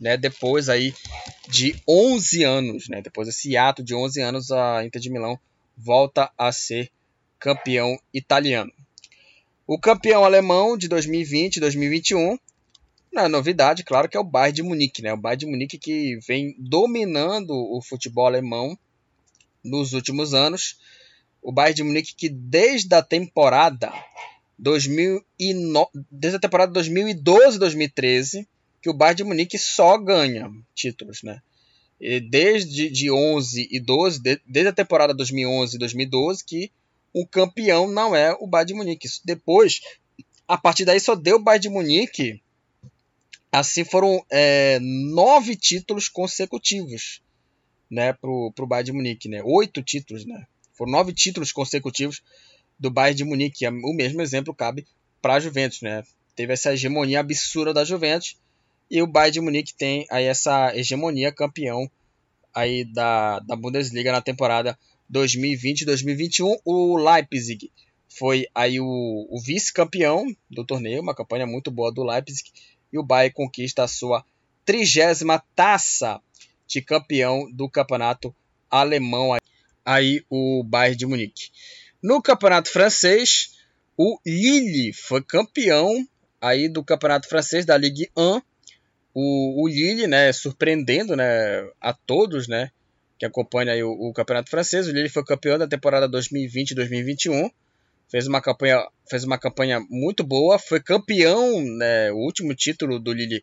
[0.00, 0.94] né, depois aí
[1.48, 5.38] de 11 anos, né, depois desse ato de 11 anos a Inter de Milão
[5.76, 6.90] volta a ser
[7.38, 8.72] campeão italiano.
[9.66, 12.38] O campeão alemão de 2020 e 2021,
[13.12, 15.12] não é novidade, claro que é o Bayern de Munique, né?
[15.12, 18.78] O Bayern de Munique que vem dominando o futebol alemão
[19.64, 20.78] nos últimos anos.
[21.42, 23.92] O Bayern de Munique que desde a temporada
[24.58, 28.46] 2009, desde a temporada 2012-2013
[28.80, 31.42] que o Bayern de Munique só ganha títulos, né?
[32.00, 36.70] E desde de 11 e 12, desde a temporada 2011 e 2012 que
[37.12, 39.08] o campeão não é o Bayern de Munique.
[39.24, 39.80] Depois,
[40.46, 42.42] a partir daí só deu o Bayern de Munique.
[43.50, 47.22] Assim foram é, nove títulos consecutivos,
[47.90, 49.42] né, pro, pro Bayern de Munique, né?
[49.42, 50.46] Oito títulos, né?
[50.74, 52.22] Foram nove títulos consecutivos
[52.78, 53.66] do Bayern de Munique.
[53.66, 54.86] O mesmo exemplo cabe
[55.20, 56.04] para a Juventus, né?
[56.34, 58.36] Teve essa hegemonia absurda da Juventus
[58.90, 61.90] e o Bayern de Munique tem aí essa hegemonia campeão
[62.54, 64.78] aí da, da Bundesliga na temporada
[65.12, 66.60] 2020-2021.
[66.64, 67.70] O Leipzig
[68.08, 72.50] foi aí o, o vice-campeão do torneio, uma campanha muito boa do Leipzig,
[72.92, 74.24] e o Bayern conquista a sua
[74.64, 76.20] trigésima taça
[76.66, 78.34] de campeão do campeonato
[78.70, 79.36] alemão,
[79.84, 81.50] aí o Bayern de Munique.
[82.02, 83.56] No campeonato francês,
[83.96, 86.06] o Lille foi campeão
[86.40, 88.40] aí do campeonato francês da Ligue 1.
[89.14, 92.70] O, o Lille, né, surpreendendo, né, a todos, né,
[93.18, 94.86] que acompanha aí o, o campeonato francês.
[94.86, 97.50] O Lille foi campeão da temporada 2020-2021.
[98.08, 103.12] Fez uma campanha, fez uma campanha muito boa, foi campeão, né, o último título do
[103.12, 103.42] Lille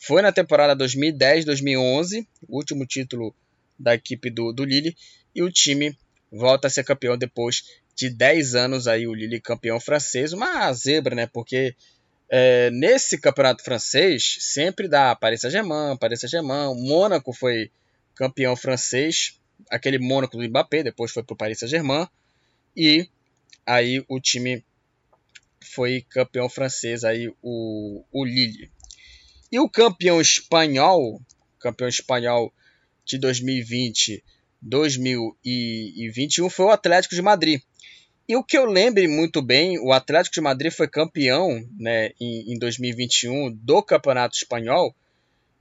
[0.00, 3.34] foi na temporada 2010-2011, o último título
[3.78, 4.96] da equipe do, do Lille,
[5.34, 5.94] e o time
[6.32, 7.62] volta a ser campeão depois
[8.00, 11.26] de 10 anos aí o Lille campeão francês, uma zebra, né?
[11.26, 11.76] Porque
[12.30, 17.70] é, nesse campeonato francês sempre dá Paris Saint-Germain, Paris Saint-Germain, Mônaco foi
[18.14, 19.38] campeão francês,
[19.70, 22.08] aquele Mônaco do Mbappé, depois foi para o Paris Saint-Germain
[22.74, 23.06] e
[23.66, 24.64] aí o time
[25.62, 28.70] foi campeão francês aí o, o Lille.
[29.52, 31.20] E o campeão espanhol,
[31.58, 32.50] campeão espanhol
[33.04, 34.24] de 2020
[34.62, 37.62] 2021 foi o Atlético de Madrid.
[38.30, 42.54] E o que eu lembre muito bem, o Atlético de Madrid foi campeão né, em,
[42.54, 44.94] em 2021 do Campeonato Espanhol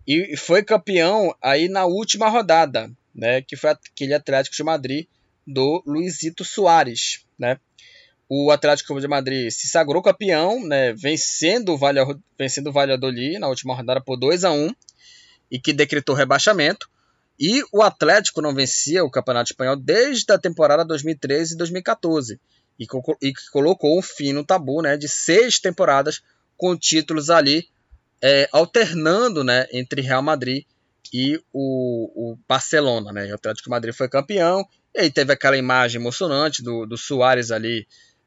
[0.06, 5.08] e foi campeão aí na última rodada, né, que foi aquele Atlético de Madrid
[5.48, 7.60] do Luizito Soares, né?
[8.30, 13.48] O Atlético de Madrid se sagrou campeão, né, vencendo o Valladolid, vencendo o Valladolid na
[13.48, 14.70] última rodada por 2 a 1
[15.50, 16.88] e que decretou rebaixamento.
[17.40, 22.40] E o Atlético não vencia o Campeonato Espanhol desde a temporada 2013 e 2014
[22.80, 22.88] e,
[23.34, 26.22] que colocou um fim no tabu né, de seis temporadas
[26.58, 27.68] com títulos ali
[28.22, 30.64] é, alternando né, entre Real Madrid
[31.14, 33.12] e o, o Barcelona.
[33.12, 33.32] Né?
[33.32, 34.66] O Atlético Madrid foi campeão
[34.96, 37.86] e aí teve aquela imagem emocionante do, do Soares ali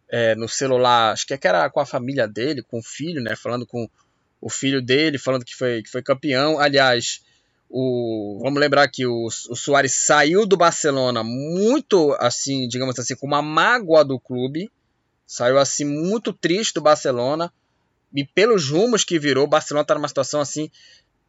[0.08, 3.66] é, no celular, acho que era com a família dele, com o filho, né, falando
[3.66, 3.88] com
[4.42, 6.58] o filho dele, falando que foi, que foi campeão.
[6.58, 7.22] Aliás,
[7.74, 13.26] o, vamos lembrar que o, o Soares saiu do Barcelona muito assim, digamos assim, com
[13.26, 14.70] uma mágoa do clube.
[15.26, 17.50] Saiu assim muito triste do Barcelona.
[18.14, 20.70] E pelos rumos que virou, o Barcelona está numa situação assim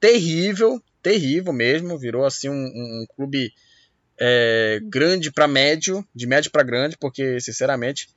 [0.02, 1.98] terrível, terrível mesmo.
[1.98, 3.54] Virou assim um, um clube
[4.20, 8.10] é, grande para médio, de médio para grande, porque sinceramente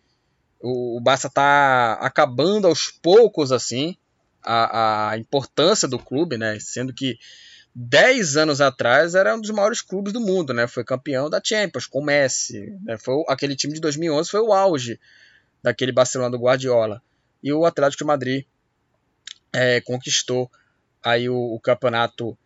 [0.60, 3.96] o, o Barça está acabando aos poucos assim
[4.42, 6.58] a, a importância do clube, né?
[6.58, 7.16] Sendo que
[7.78, 10.66] 10 anos atrás era um dos maiores clubes do mundo, né?
[10.66, 12.96] Foi campeão da Champions com o Messi, né?
[12.96, 14.98] Foi aquele time de 2011 foi o auge
[15.62, 17.02] daquele Barcelona do Guardiola.
[17.42, 18.46] E o Atlético de Madrid
[19.52, 20.50] é, conquistou
[21.04, 22.36] aí o, o campeonato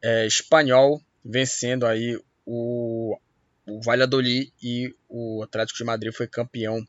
[0.00, 3.18] é, espanhol, vencendo aí o,
[3.66, 6.86] o Valladolid e o Atlético de Madrid foi campeão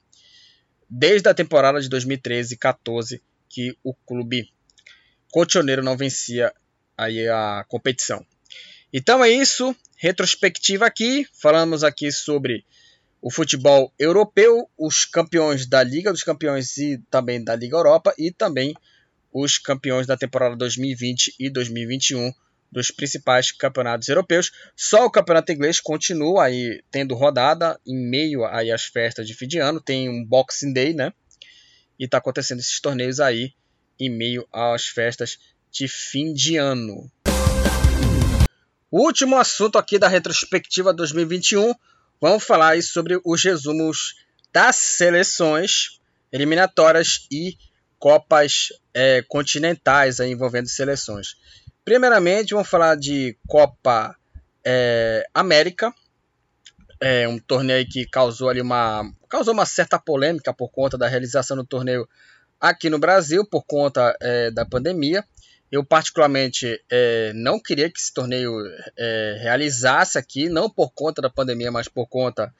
[0.88, 4.54] desde a temporada de 2013, 14 que o clube
[5.32, 6.54] cotioneiro não vencia
[6.98, 8.26] aí a competição.
[8.92, 12.66] Então é isso, retrospectiva aqui, falamos aqui sobre
[13.22, 18.32] o futebol europeu, os campeões da Liga dos Campeões e também da Liga Europa e
[18.32, 18.74] também
[19.34, 22.32] os campeões da temporada 2020 e 2021
[22.72, 24.52] dos principais campeonatos europeus.
[24.76, 29.48] Só o campeonato inglês continua aí tendo rodada em meio aí às festas de fim
[29.48, 31.14] de ano, tem um Boxing Day, né?
[32.00, 33.54] E está acontecendo esses torneios aí
[34.00, 35.40] em meio às festas
[35.72, 37.12] de fim de ano.
[38.90, 41.74] O último assunto aqui da retrospectiva 2021,
[42.22, 44.16] vamos falar sobre os resumos
[44.54, 46.00] das seleções
[46.32, 47.58] eliminatórias e
[48.00, 51.36] copas é, continentais aí envolvendo seleções.
[51.84, 54.16] Primeiramente, vamos falar de Copa
[54.64, 55.94] é, América,
[57.00, 61.56] é um torneio que causou ali uma causou uma certa polêmica por conta da realização
[61.56, 62.08] do torneio
[62.60, 65.24] aqui no Brasil por conta é, da pandemia.
[65.72, 68.54] Eu, particularmente, é, não queria que esse torneio
[68.98, 72.54] é, realizasse aqui, não por conta da pandemia, mas por conta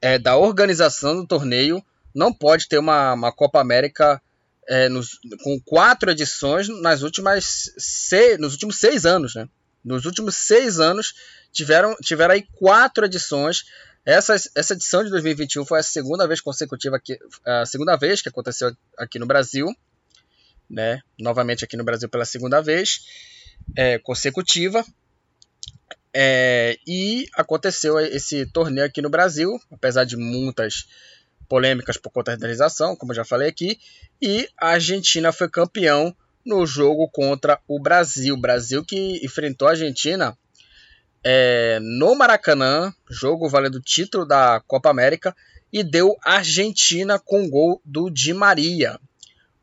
[0.00, 1.84] é, da organização do torneio.
[2.14, 4.20] Não pode ter uma, uma Copa América
[4.68, 9.34] é, nos, com quatro edições nas últimas seis, nos últimos seis anos.
[9.34, 9.48] Né?
[9.84, 11.14] Nos últimos seis anos
[11.52, 13.64] tiveram, tiveram aí quatro edições.
[14.04, 18.28] Essa, essa edição de 2021 foi a segunda vez consecutiva que a segunda vez que
[18.28, 19.74] aconteceu aqui no Brasil
[20.68, 21.00] né?
[21.18, 23.00] Novamente aqui no Brasil pela segunda vez
[23.76, 24.84] é, consecutiva.
[26.16, 30.86] É, e aconteceu esse torneio aqui no Brasil, apesar de muitas
[31.48, 33.78] polêmicas por conta da realização, como já falei aqui,
[34.22, 38.36] e a Argentina foi campeão no jogo contra o Brasil.
[38.36, 40.36] Brasil que enfrentou a Argentina
[41.24, 45.34] é, no Maracanã, jogo valendo o título da Copa América,
[45.72, 49.00] e deu Argentina com gol do Di Maria.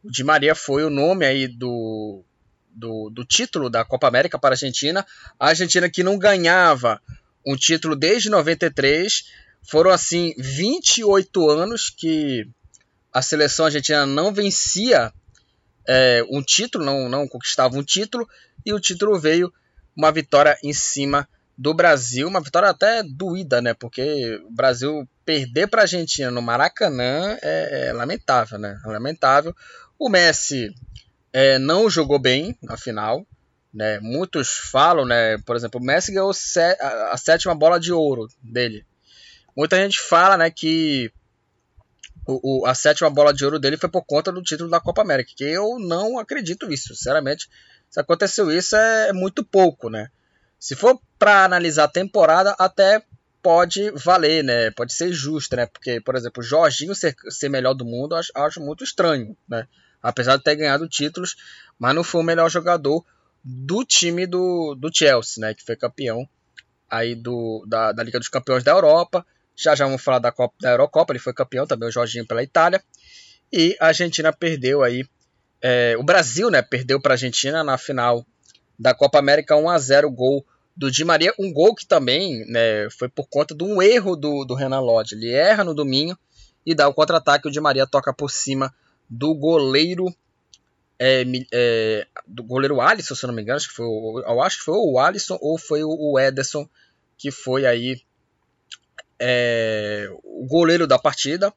[0.04, 2.24] O Di Maria foi o nome aí do,
[2.70, 5.06] do, do título da Copa América para a Argentina.
[5.40, 7.02] A Argentina que não ganhava
[7.46, 9.26] um título desde 93.
[9.64, 12.48] Foram assim 28 anos que
[13.14, 15.14] a seleção argentina não vencia
[15.88, 18.28] é, um título, não, não conquistava um título,
[18.66, 19.52] e o título veio
[19.96, 21.28] uma vitória em cima
[21.58, 23.74] do Brasil, uma vitória até doída, né?
[23.74, 28.80] Porque o Brasil perder para a Argentina no Maracanã é, é, lamentável, né?
[28.84, 29.56] É lamentável.
[30.02, 30.74] O Messi
[31.32, 33.24] é, não jogou bem na final.
[33.72, 34.00] Né?
[34.00, 35.38] Muitos falam, né?
[35.46, 36.32] por exemplo, o Messi ganhou
[37.12, 38.84] a sétima bola de ouro dele.
[39.56, 41.14] Muita gente fala né, que
[42.26, 45.04] o, o, a sétima bola de ouro dele foi por conta do título da Copa
[45.04, 47.48] América, que eu não acredito isso, sinceramente.
[47.88, 50.10] Se aconteceu isso é muito pouco, né?
[50.60, 53.04] Se for para analisar a temporada, até
[53.40, 54.72] pode valer, né?
[54.72, 55.68] Pode ser justo, né?
[55.68, 59.38] Porque, por exemplo, o Jorginho ser, ser melhor do mundo, eu acho, acho muito estranho,
[59.48, 59.68] né?
[60.02, 61.36] Apesar de ter ganhado títulos,
[61.78, 63.06] mas não foi o melhor jogador
[63.44, 66.28] do time do, do Chelsea, né, que foi campeão
[66.90, 69.26] aí do, da, da Liga dos Campeões da Europa.
[69.56, 72.44] Já já vamos falar da, Copa, da Eurocopa, ele foi campeão também, o Jorginho pela
[72.44, 72.82] Itália.
[73.52, 75.06] E a Argentina perdeu aí,
[75.62, 78.26] é, o Brasil, né, perdeu para a Argentina na final
[78.78, 80.46] da Copa América 1 a 0 gol
[80.76, 84.46] do Di Maria, um gol que também né, foi por conta de um erro do,
[84.46, 85.16] do Renan Lodge.
[85.16, 86.18] Ele erra no domingo
[86.66, 88.74] e dá o contra-ataque, o Di Maria toca por cima
[89.12, 90.08] do goleiro
[90.98, 94.64] é, é, do goleiro Alisson, se não me engano, acho que foi, eu acho que
[94.64, 96.66] foi o Alisson ou foi o Ederson
[97.18, 98.02] que foi aí
[99.20, 101.54] é, o goleiro da partida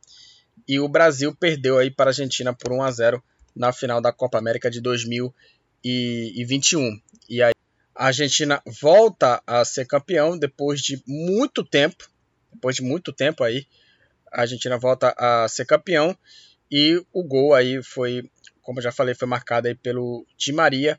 [0.66, 3.22] e o Brasil perdeu aí para a Argentina por 1 a 0
[3.54, 7.00] na final da Copa América de 2021.
[7.28, 7.52] E aí
[7.94, 12.10] a Argentina volta a ser campeão depois de muito tempo,
[12.52, 13.66] depois de muito tempo aí,
[14.32, 16.16] a Argentina volta a ser campeão
[16.76, 18.28] e o gol aí foi,
[18.60, 20.98] como eu já falei, foi marcado aí pelo Di Maria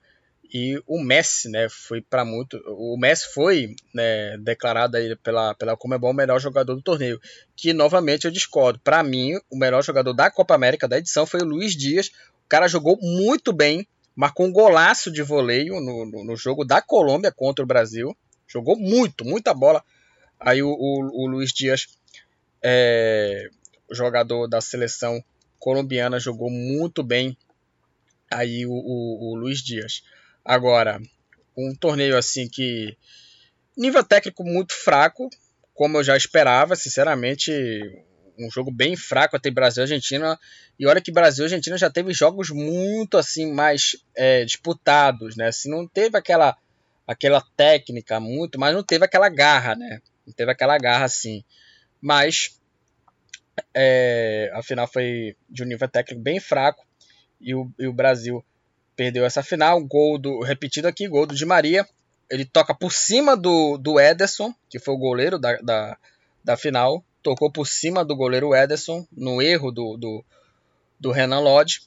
[0.54, 5.76] e o Messi, né, foi para muito, o Messi foi né, declarado aí pela pela
[5.76, 7.20] Comebol o melhor jogador do torneio,
[7.58, 8.80] que novamente eu discordo.
[8.80, 12.08] Para mim, o melhor jogador da Copa América da edição foi o Luiz Dias.
[12.08, 13.86] O cara jogou muito bem,
[14.16, 18.16] marcou um golaço de voleio no, no, no jogo da Colômbia contra o Brasil.
[18.48, 19.84] Jogou muito, muita bola.
[20.40, 21.88] Aí o, o, o Luiz Dias,
[22.64, 23.50] é,
[23.92, 25.22] jogador da seleção
[25.66, 27.36] colombiana jogou muito bem
[28.30, 30.04] aí o, o, o Luiz Dias.
[30.46, 31.02] Agora,
[31.58, 32.96] um torneio assim que
[33.76, 35.28] nível técnico muito fraco,
[35.74, 37.52] como eu já esperava, sinceramente,
[38.38, 40.40] um jogo bem fraco até Brasil e Argentina.
[40.78, 45.48] E olha que Brasil e Argentina já teve jogos muito assim mais é, disputados, né?
[45.48, 46.56] Assim, não teve aquela
[47.08, 50.00] aquela técnica muito, mas não teve aquela garra, né?
[50.28, 51.44] Não teve aquela garra assim.
[52.00, 52.56] Mas
[53.74, 56.86] é, afinal, foi de um nível técnico bem fraco.
[57.40, 58.44] e o, e o Brasil
[58.96, 59.84] perdeu essa final.
[59.84, 61.88] Gol do repetido aqui, gol do Di Maria.
[62.30, 65.98] Ele toca por cima do, do Ederson, que foi o goleiro da, da,
[66.44, 67.04] da final.
[67.22, 70.26] Tocou por cima do goleiro Ederson, no erro do, do,
[71.00, 71.82] do Renan Lodge.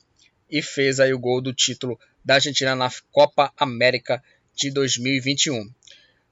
[0.51, 4.23] E fez aí o gol do título da Argentina na Copa América
[4.55, 5.71] de 2021.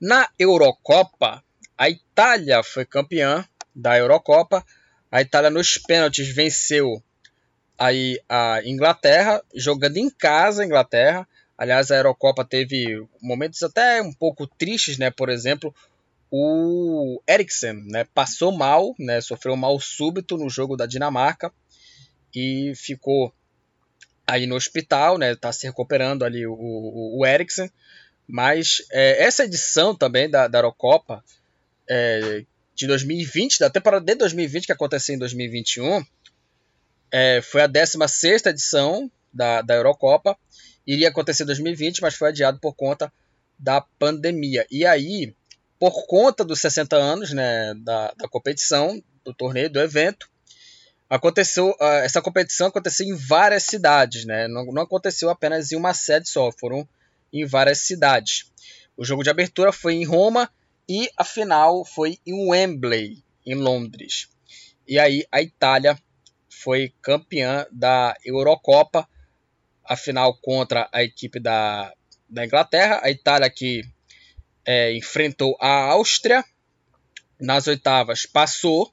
[0.01, 1.43] Na Eurocopa,
[1.77, 4.65] a Itália foi campeã da Eurocopa.
[5.11, 7.03] A Itália nos pênaltis venceu
[7.79, 11.29] aí a Inglaterra, jogando em casa a Inglaterra.
[11.57, 15.11] Aliás, a Eurocopa teve momentos até um pouco tristes, né?
[15.11, 15.75] Por exemplo,
[16.31, 21.53] o Eriksen, né, passou mal, né, sofreu um mal súbito no jogo da Dinamarca
[22.35, 23.33] e ficou
[24.27, 27.71] aí no hospital, né, tá se recuperando ali o, o, o Eriksen.
[28.27, 31.25] Mas é, essa edição também da, da Eurocopa
[31.89, 32.45] é,
[32.77, 36.05] de 2020, da temporada de 2020 que aconteceu em 2021,
[37.11, 40.37] é, foi a 16 edição da, da Eurocopa.
[40.87, 43.11] Iria acontecer em 2020, mas foi adiado por conta
[43.59, 44.67] da pandemia.
[44.71, 45.35] E aí,
[45.79, 50.29] por conta dos 60 anos né, da, da competição, do torneio, do evento,
[51.09, 54.47] aconteceu uh, essa competição aconteceu em várias cidades, né?
[54.47, 56.89] Não, não, aconteceu apenas em uma sede só, foram
[57.33, 58.53] em várias cidades.
[58.97, 60.49] O jogo de abertura foi em Roma
[60.89, 64.29] e a final foi em Wembley, em Londres.
[64.87, 65.99] E aí a Itália
[66.49, 69.09] foi campeã da Eurocopa,
[69.85, 71.93] a final contra a equipe da,
[72.29, 73.01] da Inglaterra.
[73.03, 73.85] A Itália que
[74.65, 76.45] é, enfrentou a Áustria
[77.41, 78.91] nas oitavas, passou.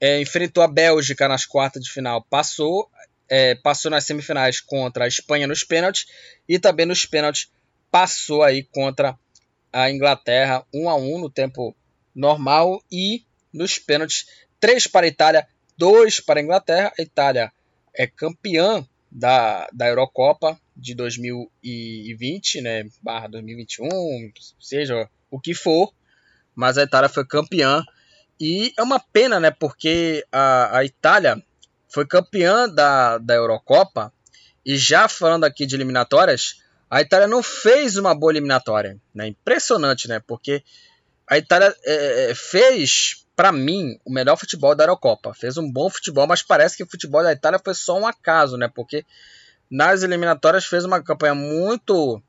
[0.00, 2.90] É, enfrentou a Bélgica nas quartas de final, passou.
[3.28, 6.06] É, passou nas semifinais contra a Espanha nos pênaltis
[6.48, 7.50] e também nos pênaltis
[7.90, 9.18] passou aí contra
[9.76, 11.76] a Inglaterra 1 a 1 no tempo
[12.14, 13.22] normal e
[13.52, 14.26] nos pênaltis
[14.58, 15.46] 3 para a Itália,
[15.76, 16.92] 2 para a Inglaterra.
[16.98, 17.52] A Itália
[17.94, 25.92] é campeã da, da Eurocopa de 2020, né, barra 2021, seja o que for,
[26.54, 27.84] mas a Itália foi campeã
[28.40, 31.42] e é uma pena, né, porque a, a Itália
[31.86, 34.10] foi campeã da, da Eurocopa
[34.64, 40.08] e já falando aqui de eliminatórias, a Itália não fez uma boa eliminatória, né, impressionante,
[40.08, 40.62] né, porque
[41.26, 45.34] a Itália é, é fez para mim, o melhor futebol da Eurocopa.
[45.34, 48.56] Fez um bom futebol, mas parece que o futebol da Itália foi só um acaso,
[48.56, 48.66] né?
[48.74, 49.04] Porque
[49.70, 52.22] nas eliminatórias fez uma campanha muito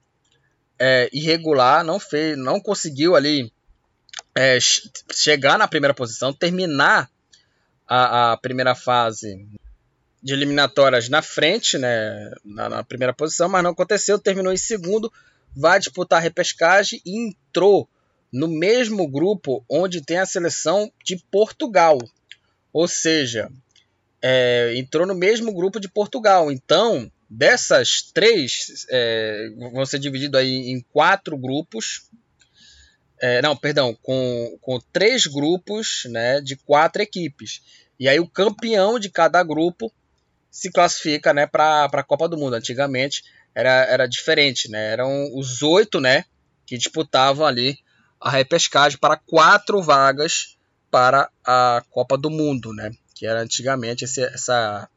[0.78, 3.52] é, irregular, não fez, não conseguiu ali
[4.36, 4.58] é,
[5.12, 7.10] chegar na primeira posição, terminar
[7.88, 9.48] a, a, primeira fase
[10.28, 15.10] de eliminatórias na frente, né, na, na, primeira posição, mas não aconteceu, terminou em segundo,
[15.56, 17.90] vai disputar a repescagem e entrou
[18.34, 21.98] no mesmo grupo onde tem a seleção de Portugal,
[22.74, 23.50] ou seja,
[24.22, 26.52] é, entrou no mesmo grupo de Portugal.
[26.52, 32.10] Então, Dessas três, é, vão ser divididos aí em quatro grupos.
[33.22, 37.62] É, não, perdão, com, com três grupos né, de quatro equipes.
[38.00, 39.92] E aí o campeão de cada grupo
[40.58, 42.56] se classifica né, para a Copa do Mundo.
[42.56, 43.22] Antigamente
[43.54, 44.92] era, era diferente, né?
[44.92, 46.26] Eram os oito né,
[46.66, 47.78] que disputavam ali
[48.20, 50.58] a repescagem para quatro vagas
[50.90, 52.90] para a Copa do Mundo, né?
[53.14, 54.90] Que era antigamente esse, essa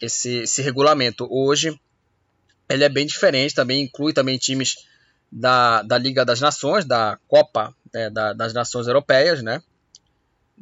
[0.00, 1.24] esse, esse regulamento.
[1.30, 1.80] Hoje
[2.68, 4.74] ele é bem diferente, também inclui também times
[5.30, 9.62] da, da Liga das Nações, da Copa né, da, das Nações Europeias, né?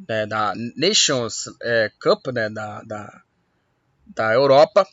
[0.07, 3.23] É, da Nations é, Cup, né, da, da,
[4.15, 4.87] da Europa,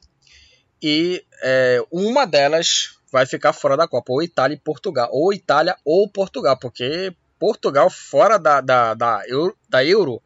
[0.83, 5.77] e é, uma delas vai ficar fora da Copa, ou Itália e Portugal, ou Itália
[5.85, 10.23] ou Portugal, porque Portugal fora da, da, da, Euro, da Euro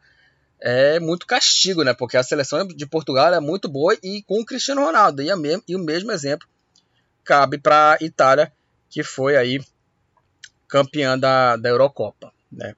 [0.60, 1.94] é muito castigo, né?
[1.94, 5.22] Porque a seleção de Portugal é muito boa e com o Cristiano Ronaldo.
[5.22, 6.46] E, mesmo, e o mesmo exemplo
[7.24, 8.52] cabe para a Itália,
[8.88, 9.60] que foi aí
[10.68, 12.74] campeã da, da Eurocopa, né?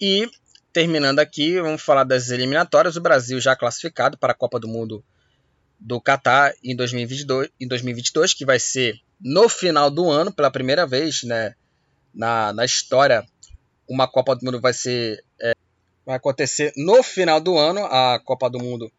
[0.00, 0.28] E
[0.72, 2.96] terminando aqui, vamos falar das eliminatórias.
[2.96, 5.04] O Brasil já classificado para a Copa do Mundo
[5.78, 10.86] do Catar em 2022, em 2022, que vai ser no final do ano, pela primeira
[10.86, 11.54] vez né,
[12.14, 13.26] na, na história,
[13.88, 15.54] uma Copa do Mundo vai ser é,
[16.04, 18.90] vai acontecer no final do ano, a Copa do Mundo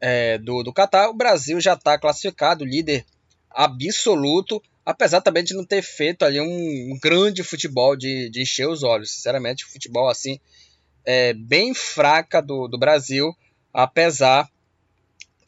[0.00, 1.08] é, do, do Qatar.
[1.08, 3.04] O Brasil já está classificado, líder
[3.50, 8.68] absoluto, apesar também de não ter feito ali um, um grande futebol de, de, encher
[8.68, 9.10] os olhos.
[9.10, 10.38] Sinceramente, futebol assim
[11.04, 13.34] é bem fraca do, do Brasil,
[13.72, 14.48] apesar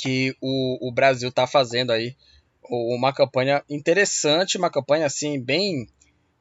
[0.00, 2.16] que o, o Brasil está fazendo aí
[2.70, 5.88] uma campanha interessante, uma campanha assim bem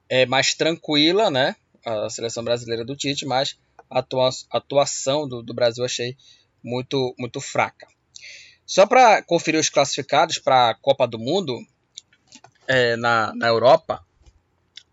[0.07, 1.55] é, mais tranquila, né?
[1.85, 3.57] A seleção brasileira do Tite, mas
[3.89, 4.03] a
[4.51, 6.15] atuação do, do Brasil achei
[6.63, 7.87] muito, muito fraca.
[8.65, 11.59] Só para conferir os classificados para a Copa do Mundo
[12.67, 14.05] é, na, na Europa.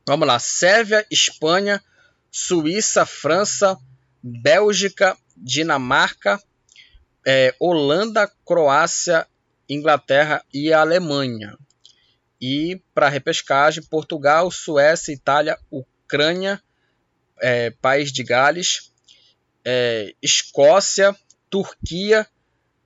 [0.07, 1.83] Vamos lá: Sérvia, Espanha,
[2.31, 3.79] Suíça, França,
[4.23, 6.43] Bélgica, Dinamarca,
[7.27, 9.27] é, Holanda, Croácia,
[9.69, 11.59] Inglaterra e Alemanha.
[12.41, 16.63] E para repescagem, Portugal, Suécia, Itália, Ucrânia,
[17.43, 18.93] é, País de Gales,
[19.65, 21.17] é, Escócia,
[21.51, 22.27] Turquia,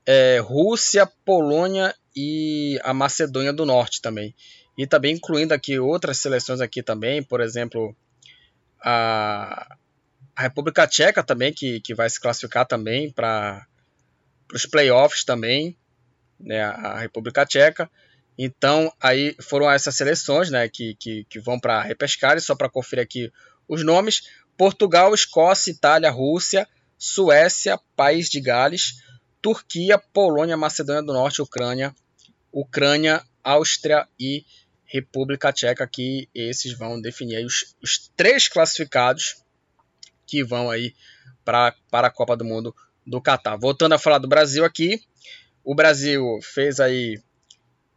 [0.07, 4.35] é, Rússia, Polônia e a Macedônia do Norte também.
[4.79, 7.95] E também incluindo aqui outras seleções aqui também, por exemplo,
[8.83, 9.77] a,
[10.35, 13.67] a República Tcheca também, que, que vai se classificar também para
[14.53, 15.77] os playoffs também,
[16.39, 17.91] né, a República Tcheca.
[18.39, 23.05] Então, aí foram essas seleções né, que, que, que vão para repescar, só para conferir
[23.05, 23.33] aqui
[23.69, 24.23] os nomes.
[24.57, 26.67] Portugal, Escócia, Itália, Rússia,
[26.99, 29.03] Suécia, País de Gales,
[29.43, 31.95] Turquia, Polônia, Macedônia do Norte, Ucrânia,
[32.53, 34.45] Ucrânia, Áustria e
[34.85, 39.37] República Tcheca, que esses vão definir os, os três classificados
[40.27, 40.95] que vão aí
[41.45, 42.75] para a Copa do Mundo
[43.07, 43.57] do Catar.
[43.57, 45.01] Voltando a falar do Brasil aqui,
[45.65, 47.21] o Brasil fez aí,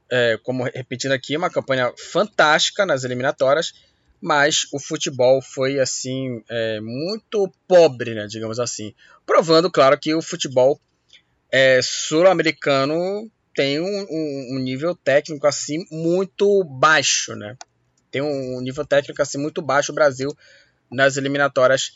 [0.09, 3.73] é, como repetindo aqui, uma campanha fantástica nas eliminatórias,
[4.21, 8.93] mas o futebol foi assim é, muito pobre, né, digamos assim,
[9.25, 10.79] provando, claro, que o futebol
[11.51, 17.55] é, sul-americano tem um, um, um, nível técnico assim muito baixo, né?
[18.09, 20.35] Tem um nível técnico assim muito baixo o Brasil
[20.89, 21.91] nas eliminatórias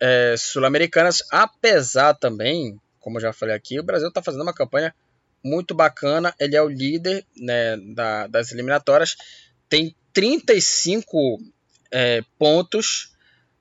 [0.00, 4.94] é, sul-americanas, apesar também, como eu já falei aqui, o Brasil está fazendo uma campanha
[5.42, 6.34] muito bacana.
[6.38, 9.16] Ele é o líder né, da, das eliminatórias,
[9.68, 11.38] tem 35
[11.90, 13.12] é, pontos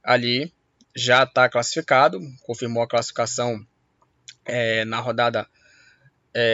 [0.03, 0.52] ali,
[0.95, 3.66] já está classificado, confirmou a classificação
[4.45, 5.48] é, na rodada
[6.34, 6.53] é,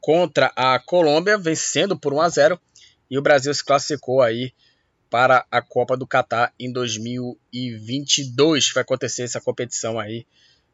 [0.00, 2.60] contra a Colômbia, vencendo por 1 a 0
[3.10, 4.52] e o Brasil se classificou aí
[5.14, 8.72] para a Copa do Catar em 2022.
[8.74, 10.26] Vai acontecer essa competição aí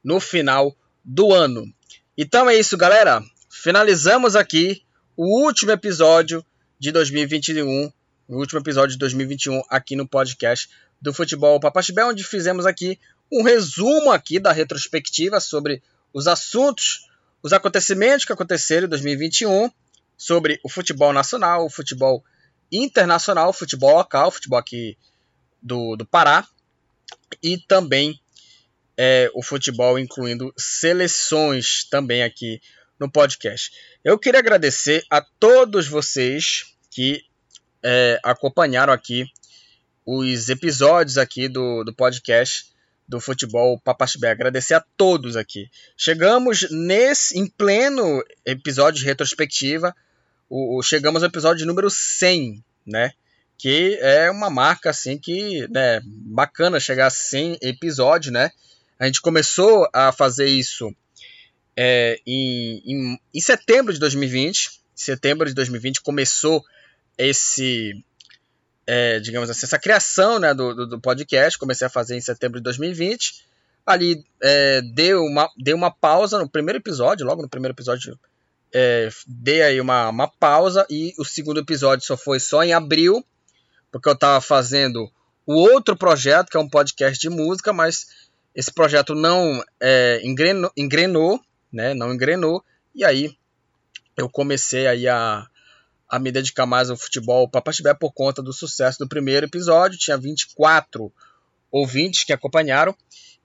[0.03, 1.71] no final do ano.
[2.17, 3.23] Então é isso, galera.
[3.51, 4.83] Finalizamos aqui
[5.15, 6.43] o último episódio
[6.79, 7.93] de 2021
[8.27, 10.71] no último episódio de 2021 aqui no podcast
[11.03, 12.99] do Futebol Papaxibé, onde fizemos aqui
[13.31, 15.83] um resumo aqui da retrospectiva sobre
[16.15, 17.11] os assuntos,
[17.43, 19.71] os acontecimentos que aconteceram em 2021,
[20.17, 22.25] sobre o futebol nacional, o futebol
[22.71, 24.97] internacional, futebol local, futebol aqui
[25.63, 26.47] do, do Pará,
[27.43, 28.21] e também
[28.97, 32.61] é, o futebol incluindo seleções também aqui
[32.99, 33.71] no podcast.
[34.05, 37.25] Eu queria agradecer a todos vocês que
[37.83, 39.27] é, acompanharam aqui
[40.05, 42.71] os episódios aqui do, do podcast
[43.09, 44.31] do futebol Papaxibé.
[44.31, 45.69] Agradecer a todos aqui.
[45.97, 49.95] Chegamos nesse em pleno episódio de retrospectiva.
[50.51, 53.13] O, o, chegamos ao episódio número 100, né?
[53.57, 58.51] Que é uma marca assim que, né, bacana chegar a 100 episódios, né?
[58.99, 60.95] A gente começou a fazer isso
[61.77, 64.67] é, em, em, em setembro de 2020.
[64.67, 66.65] Em setembro de 2020 começou
[67.17, 68.05] esse,
[68.87, 71.59] é, digamos assim, essa criação né, do, do, do, podcast.
[71.59, 73.45] Comecei a fazer em setembro de 2020.
[73.87, 78.19] Ali é, deu, uma, deu uma pausa no primeiro episódio, logo no primeiro episódio
[78.73, 83.25] é, dei aí uma, uma pausa e o segundo episódio só foi só em abril,
[83.91, 85.11] porque eu estava fazendo
[85.47, 88.07] o outro projeto, que é um podcast de música, mas
[88.55, 91.41] esse projeto não é, engrenou, engrenou,
[91.73, 92.65] né, não engrenou,
[92.95, 93.37] e aí
[94.17, 95.47] eu comecei aí a,
[96.09, 99.99] a me dedicar mais ao futebol Papaxibé por conta do sucesso do primeiro episódio.
[99.99, 101.13] Tinha 24
[101.71, 102.95] ouvintes que acompanharam.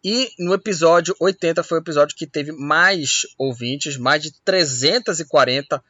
[0.07, 5.83] E no episódio 80 foi o episódio que teve mais ouvintes, mais de 340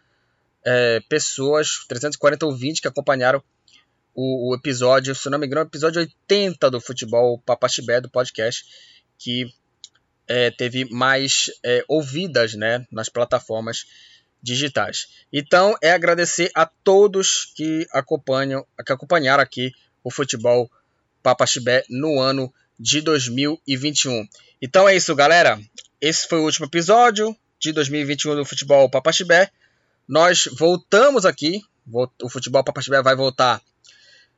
[0.64, 3.44] é, pessoas, 340 ouvintes que acompanharam
[4.14, 8.64] o, o, episódio, se não me engano, o episódio 80 do Futebol Papaxibé, do podcast,
[9.18, 9.54] que
[10.30, 13.86] é, teve mais é, ouvidas né, nas plataformas
[14.42, 15.10] digitais.
[15.34, 20.72] Então é agradecer a todos que acompanham, que acompanharam aqui o futebol
[21.22, 24.27] Papaxibé no ano de 2021.
[24.61, 25.60] Então é isso, galera.
[25.99, 29.49] Esse foi o último episódio de 2021 do futebol Papaxibé.
[30.07, 31.61] Nós voltamos aqui.
[32.22, 33.61] O futebol Papaxibé vai voltar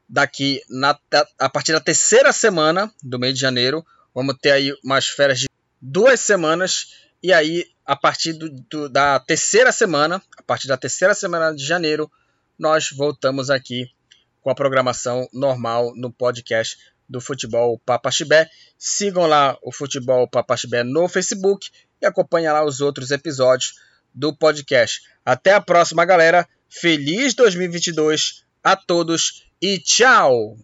[0.08, 0.98] daqui na,
[1.40, 3.86] a partir da terceira semana do mês de janeiro.
[4.14, 5.48] Vamos ter aí umas férias de
[5.82, 11.14] duas semanas e aí, a partir do, do, da terceira semana, a partir da terceira
[11.14, 12.12] semana de janeiro,
[12.58, 13.90] nós voltamos aqui
[14.42, 16.78] com a programação normal no podcast
[17.08, 18.50] do Futebol Papaxibé.
[18.78, 21.70] Sigam lá o Futebol Papaxibé no Facebook
[22.02, 23.76] e acompanhem lá os outros episódios
[24.14, 25.02] do podcast.
[25.26, 26.48] Até a próxima, galera.
[26.70, 30.58] Feliz 2022 a todos e tchau!